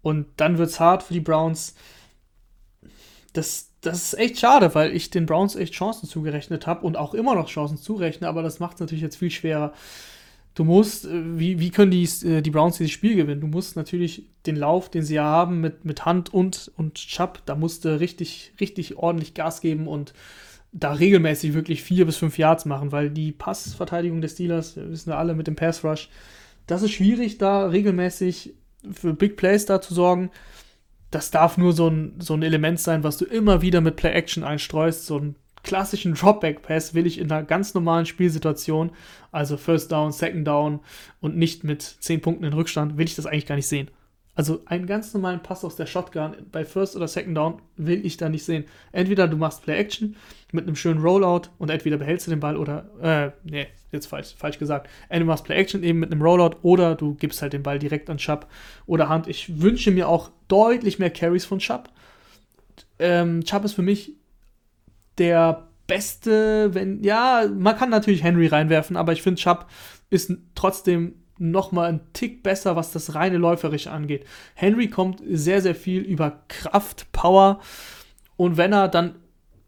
[0.03, 1.75] Und dann wird es hart für die Browns.
[3.33, 7.15] Das, das ist echt schade, weil ich den Browns echt Chancen zugerechnet habe und auch
[7.15, 9.73] immer noch Chancen zurechne, aber das macht es natürlich jetzt viel schwerer.
[10.55, 13.41] Du musst, äh, wie, wie können die, äh, die Browns dieses Spiel gewinnen?
[13.41, 17.43] Du musst natürlich den Lauf, den sie ja haben, mit, mit Hand und, und Chubb,
[17.47, 20.13] da musst du richtig, richtig ordentlich Gas geben und
[20.73, 25.19] da regelmäßig wirklich vier bis fünf Yards machen, weil die Passverteidigung des Steelers, wissen wir
[25.19, 26.09] alle mit dem Pass Rush,
[26.67, 28.55] das ist schwierig, da regelmäßig
[28.93, 30.31] für Big Plays da zu sorgen.
[31.11, 34.13] Das darf nur so ein, so ein Element sein, was du immer wieder mit Play
[34.13, 38.93] Action einstreust, so ein klassischen Dropback-Pass will ich in einer ganz normalen Spielsituation,
[39.31, 40.81] also First Down, Second Down
[41.21, 43.91] und nicht mit 10 Punkten in Rückstand, will ich das eigentlich gar nicht sehen.
[44.41, 48.17] Also einen ganz normalen Pass aus der Shotgun bei First oder Second Down will ich
[48.17, 48.65] da nicht sehen.
[48.91, 50.17] Entweder du machst Play Action
[50.51, 54.35] mit einem schönen Rollout und entweder behältst du den Ball oder, äh, nee, jetzt falsch,
[54.35, 54.89] falsch gesagt.
[55.11, 57.79] Entweder du machst Play Action eben mit einem Rollout oder du gibst halt den Ball
[57.79, 58.47] direkt an Chubb
[58.87, 59.29] oder Hand.
[59.29, 61.91] Ich wünsche mir auch deutlich mehr Carries von Chubb.
[62.99, 64.15] Ähm, Chubb ist für mich
[65.19, 69.67] der beste, wenn, ja, man kann natürlich Henry reinwerfen, aber ich finde, Chubb
[70.09, 74.27] ist trotzdem noch mal ein Tick besser, was das reine Läuferische angeht.
[74.55, 77.61] Henry kommt sehr, sehr viel über Kraft, Power
[78.37, 79.17] und wenn er dann,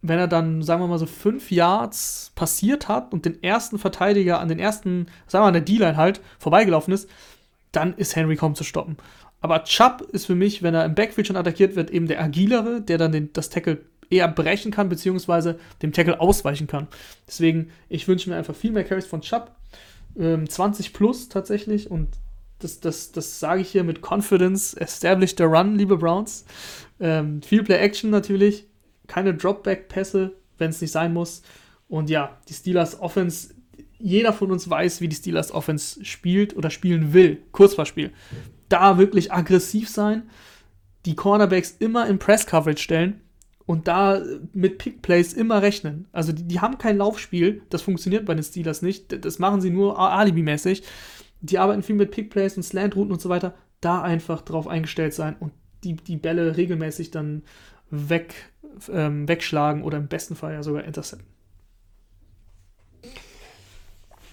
[0.03, 4.41] wenn er dann, sagen wir mal so, fünf Yards passiert hat und den ersten Verteidiger
[4.41, 7.09] an den ersten, sagen wir an der D-Line halt vorbeigelaufen ist,
[7.73, 8.97] dann ist Henry kaum zu stoppen.
[9.41, 12.81] Aber Chubb ist für mich, wenn er im Backfield schon attackiert wird, eben der agilere,
[12.81, 16.87] der dann den, das Tackle eher brechen kann, beziehungsweise dem Tackle ausweichen kann.
[17.27, 19.51] Deswegen, ich wünsche mir einfach viel mehr Carries von Chubb.
[20.19, 22.09] Ähm, 20 plus tatsächlich und
[22.63, 24.75] das, das, das sage ich hier mit Confidence.
[24.75, 26.45] Establish the run, liebe Browns.
[27.01, 28.67] Ähm, viel Play-Action natürlich.
[29.09, 31.43] Keine Dropback-Pässe, wenn es nicht sein muss.
[31.89, 33.55] Und ja, die Steelers Offense,
[33.99, 37.43] jeder von uns weiß, wie die Steelers Offense spielt oder spielen will.
[37.53, 38.13] Kurzverspiel.
[38.69, 40.31] Da wirklich aggressiv sein,
[41.05, 43.22] die Cornerbacks immer in Press-Coverage stellen
[43.67, 46.09] und da mit Pick-Plays immer rechnen.
[46.13, 49.71] Also die, die, haben kein Laufspiel, das funktioniert bei den Steelers nicht, das machen sie
[49.71, 50.83] nur alibi-mäßig.
[51.41, 53.55] Die arbeiten viel mit Pick-Plays und Slant-Routen und so weiter.
[53.81, 55.53] Da einfach drauf eingestellt sein und
[55.83, 57.43] die, die Bälle regelmäßig dann
[57.91, 58.35] weg,
[58.91, 61.27] ähm, wegschlagen oder im besten Fall ja sogar intercepten.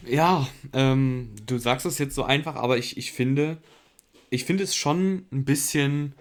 [0.06, 3.58] Ja, ähm, du sagst es jetzt so einfach, aber ich, ich finde,
[4.30, 6.14] ich finde es schon ein bisschen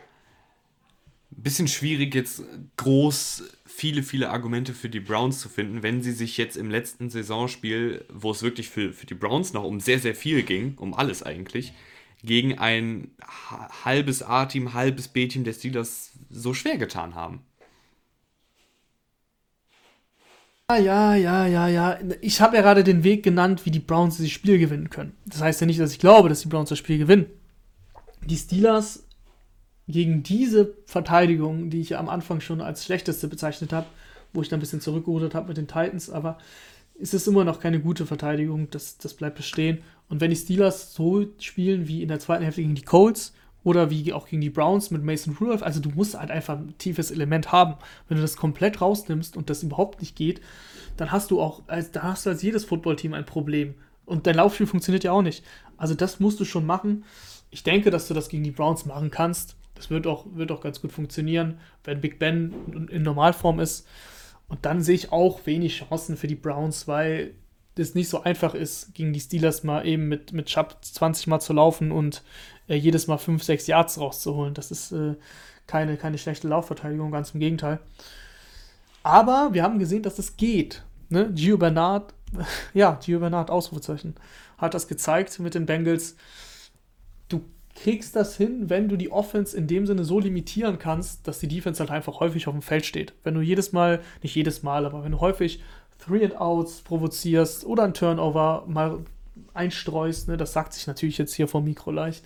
[1.31, 2.43] bisschen schwierig, jetzt
[2.77, 7.11] groß viele, viele Argumente für die Browns zu finden, wenn sie sich jetzt im letzten
[7.11, 10.95] Saisonspiel, wo es wirklich für, für die Browns noch um sehr, sehr viel ging, um
[10.95, 11.73] alles eigentlich,
[12.23, 13.13] gegen ein
[13.85, 17.45] halbes A-Team, halbes B-Team der Steelers so schwer getan haben.
[20.71, 21.99] ja, ja, ja, ja.
[22.21, 25.17] Ich habe ja gerade den Weg genannt, wie die Browns dieses Spiel gewinnen können.
[25.27, 27.27] Das heißt ja nicht, dass ich glaube, dass die Browns das Spiel gewinnen.
[28.27, 29.08] Die Steelers
[29.89, 33.87] gegen diese Verteidigung, die ich am Anfang schon als schlechteste bezeichnet habe,
[34.33, 36.39] wo ich dann ein bisschen zurückgerudert habe mit den Titans, aber
[36.95, 39.79] ist es immer noch keine gute Verteidigung, das, das bleibt bestehen.
[40.09, 43.33] Und wenn die Steelers so spielen wie in der zweiten Hälfte gegen die Colts,
[43.65, 45.63] oder wie auch gegen die Browns mit Mason Rudolph.
[45.63, 47.75] Also du musst halt einfach ein tiefes Element haben.
[48.09, 50.41] Wenn du das komplett rausnimmst und das überhaupt nicht geht,
[50.97, 53.75] dann hast du auch, als, da hast du als jedes Footballteam ein Problem.
[54.07, 55.45] Und dein Laufspiel funktioniert ja auch nicht.
[55.77, 57.05] Also das musst du schon machen.
[57.51, 59.57] Ich denke, dass du das gegen die Browns machen kannst.
[59.79, 63.87] Das wird auch, wird auch ganz gut funktionieren, wenn Big Ben in Normalform ist.
[64.49, 67.35] Und dann sehe ich auch wenig Chancen für die Browns, weil
[67.77, 71.39] es nicht so einfach ist, gegen die Steelers mal eben mit, mit Chubb 20 Mal
[71.39, 72.25] zu laufen und
[72.69, 74.55] äh, jedes Mal 5, 6 Yards rauszuholen.
[74.55, 75.15] Das ist äh,
[75.69, 77.79] keine, keine schlechte Laufverteidigung, ganz im Gegenteil.
[79.05, 80.83] Aber wir haben gesehen, dass das geht.
[81.09, 81.31] Ne?
[81.33, 82.15] Gio Bernard,
[82.75, 84.17] ja, Gio Bernard, Ausrufezeichen,
[84.57, 86.17] hat das gezeigt mit den Bengals.
[87.83, 91.49] Kriegst das hin, wenn du die Offense in dem Sinne so limitieren kannst, dass die
[91.49, 93.13] Defense halt einfach häufig auf dem Feld steht.
[93.23, 95.63] Wenn du jedes Mal, nicht jedes Mal, aber wenn du häufig
[96.05, 98.99] Three and Outs provozierst oder ein Turnover mal
[99.55, 102.25] einstreust, ne, das sagt sich natürlich jetzt hier vom Mikro leicht,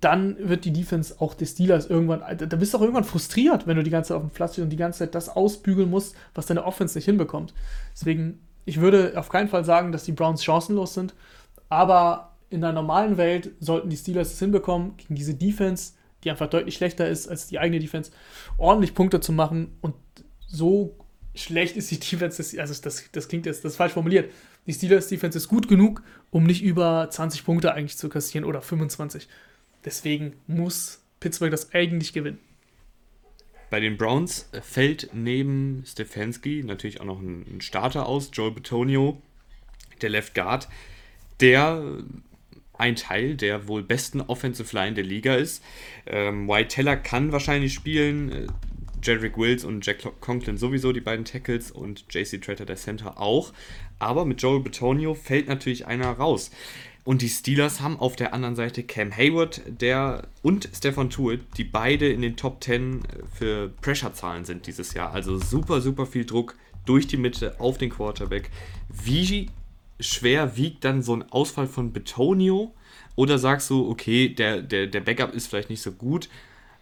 [0.00, 3.76] dann wird die Defense auch des Steelers irgendwann, da bist du auch irgendwann frustriert, wenn
[3.76, 6.14] du die ganze Zeit auf dem Platz stehst und die ganze Zeit das ausbügeln musst,
[6.34, 7.54] was deine Offense nicht hinbekommt.
[7.94, 11.14] Deswegen, ich würde auf keinen Fall sagen, dass die Browns chancenlos sind,
[11.68, 16.48] aber in der normalen Welt sollten die Steelers es hinbekommen, gegen diese Defense, die einfach
[16.48, 18.12] deutlich schlechter ist als die eigene Defense,
[18.56, 19.94] ordentlich Punkte zu machen und
[20.46, 20.96] so
[21.34, 24.32] schlecht ist die Defense, also das, das klingt jetzt, das ist falsch formuliert.
[24.66, 28.62] Die Steelers Defense ist gut genug, um nicht über 20 Punkte eigentlich zu kassieren oder
[28.62, 29.28] 25.
[29.84, 32.38] Deswegen muss Pittsburgh das eigentlich gewinnen.
[33.68, 39.20] Bei den Browns fällt neben Stefanski natürlich auch noch ein Starter aus, Joel Betonio,
[40.00, 40.68] der Left Guard,
[41.40, 41.82] der
[42.78, 45.62] ein Teil der wohl besten Offensive Line der Liga ist.
[46.06, 48.48] Ähm, White Teller kann wahrscheinlich spielen.
[49.02, 53.52] Jedrick Wills und Jack Conklin sowieso, die beiden Tackles, und JC Tretter, der Center, auch.
[53.98, 56.50] Aber mit Joel Betonio fällt natürlich einer raus.
[57.04, 61.64] Und die Steelers haben auf der anderen Seite Cam Hayward der, und Stefan Tuitt, die
[61.64, 63.00] beide in den Top 10
[63.34, 65.12] für Pressure-Zahlen sind dieses Jahr.
[65.12, 66.56] Also super, super viel Druck
[66.86, 68.50] durch die Mitte auf den Quarterback.
[68.88, 69.50] Wie
[70.00, 72.74] schwer wiegt dann so ein Ausfall von Betonio?
[73.16, 76.28] Oder sagst du, okay, der, der, der Backup ist vielleicht nicht so gut,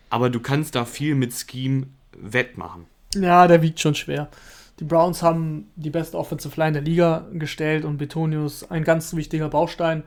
[0.08, 2.86] aber du kannst da viel mit Scheme wettmachen.
[3.14, 4.28] Ja, der wiegt schon schwer.
[4.80, 9.14] Die Browns haben die beste Offensive Line der Liga gestellt und Betonio ist ein ganz
[9.14, 10.02] wichtiger Baustein.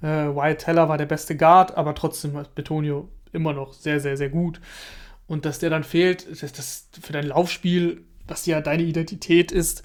[0.00, 4.16] Äh, Wyatt Teller war der beste Guard, aber trotzdem ist Betonio immer noch sehr, sehr,
[4.16, 4.60] sehr gut.
[5.26, 9.82] Und dass der dann fehlt, das, das für dein Laufspiel, was ja deine Identität ist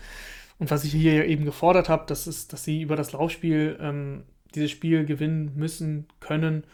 [0.62, 4.26] und was ich hier eben gefordert habe, das ist, dass sie über das Laufspiel ähm,
[4.54, 6.66] dieses Spiel gewinnen müssen, können.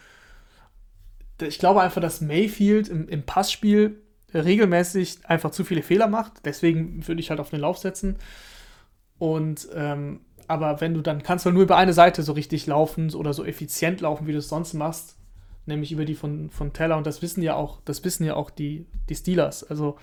[1.42, 4.02] Ich glaube einfach, dass Mayfield im, im Passspiel
[4.34, 6.34] regelmäßig einfach zu viele Fehler macht.
[6.44, 8.18] Deswegen würde ich halt auf den Lauf setzen.
[9.20, 10.20] Und ähm,
[10.50, 13.46] aber wenn du dann kannst du nur über eine Seite so richtig laufen oder so
[13.46, 15.16] effizient laufen, wie du es sonst machst,
[15.66, 16.98] nämlich über die von, von Teller.
[16.98, 19.64] Und das wissen ja auch, das wissen ja auch die, die Steelers.
[19.64, 19.98] Also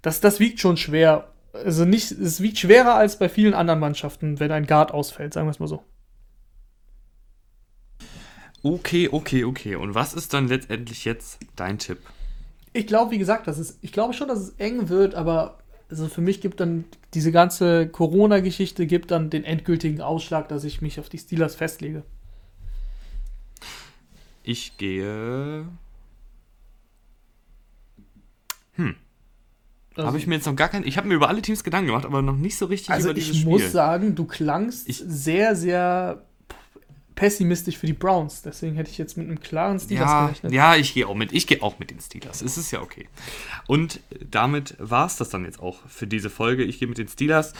[0.00, 1.28] das, das wiegt schon schwer.
[1.52, 5.46] Also nicht, es wiegt schwerer als bei vielen anderen Mannschaften, wenn ein Guard ausfällt, sagen
[5.46, 5.82] wir es mal so.
[8.62, 9.74] Okay, okay, okay.
[9.74, 11.98] Und was ist dann letztendlich jetzt dein Tipp?
[12.72, 15.58] ich glaube, wie gesagt, das ist, ich glaube schon, dass es eng wird, aber
[15.90, 20.80] also für mich gibt dann diese ganze Corona-Geschichte gibt dann den endgültigen Ausschlag, dass ich
[20.80, 22.02] mich auf die Steelers festlege.
[24.42, 25.66] Ich gehe.
[28.74, 28.96] Hm.
[29.94, 30.86] Also, habe ich mir jetzt noch gar keinen.
[30.86, 33.14] Ich habe mir über alle Teams Gedanken gemacht, aber noch nicht so richtig also über
[33.14, 33.52] dieses Spiel.
[33.52, 36.22] Also ich muss sagen, du klangst ich, sehr, sehr
[37.14, 38.42] pessimistisch für die Browns.
[38.42, 40.52] Deswegen hätte ich jetzt mit einem klaren Steelers ja, gerechnet.
[40.52, 41.32] Ja, ich gehe auch mit.
[41.32, 42.42] Ich gehe auch mit den Steelers.
[42.42, 43.08] Es ist ja okay.
[43.66, 46.64] Und damit war es das dann jetzt auch für diese Folge.
[46.64, 47.52] Ich gehe mit den Steelers.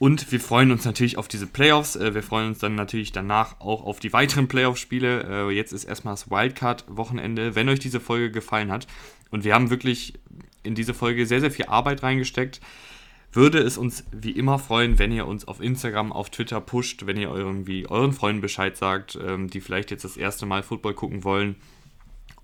[0.00, 1.94] Und wir freuen uns natürlich auf diese Playoffs.
[1.94, 5.48] Äh, wir freuen uns dann natürlich danach auch auf die weiteren Playoff-Spiele.
[5.50, 7.54] Äh, jetzt ist erstmal das Wildcard-Wochenende.
[7.54, 8.86] Wenn euch diese Folge gefallen hat,
[9.30, 10.14] und wir haben wirklich
[10.62, 12.60] in diese Folge sehr, sehr viel Arbeit reingesteckt,
[13.32, 17.16] würde es uns wie immer freuen, wenn ihr uns auf Instagram, auf Twitter pusht, wenn
[17.16, 21.22] ihr irgendwie euren Freunden Bescheid sagt, ähm, die vielleicht jetzt das erste Mal Football gucken
[21.22, 21.56] wollen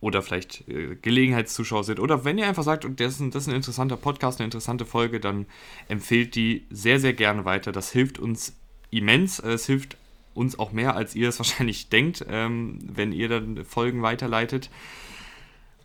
[0.00, 3.48] oder vielleicht äh, Gelegenheitszuschauer sind oder wenn ihr einfach sagt, das ist, ein, das ist
[3.48, 5.46] ein interessanter Podcast, eine interessante Folge, dann
[5.88, 7.72] empfehlt die sehr, sehr gerne weiter.
[7.72, 8.54] Das hilft uns
[8.90, 9.40] immens.
[9.40, 9.96] Es hilft
[10.34, 14.70] uns auch mehr, als ihr es wahrscheinlich denkt, ähm, wenn ihr dann Folgen weiterleitet.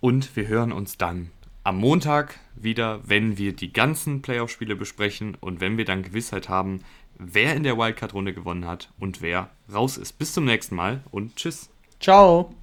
[0.02, 1.30] Und wir hören uns dann
[1.64, 6.80] am Montag wieder, wenn wir die ganzen Playoff-Spiele besprechen und wenn wir dann Gewissheit haben,
[7.18, 10.14] wer in der Wildcard-Runde gewonnen hat und wer raus ist.
[10.14, 11.70] Bis zum nächsten Mal und tschüss.
[12.00, 12.54] Ciao.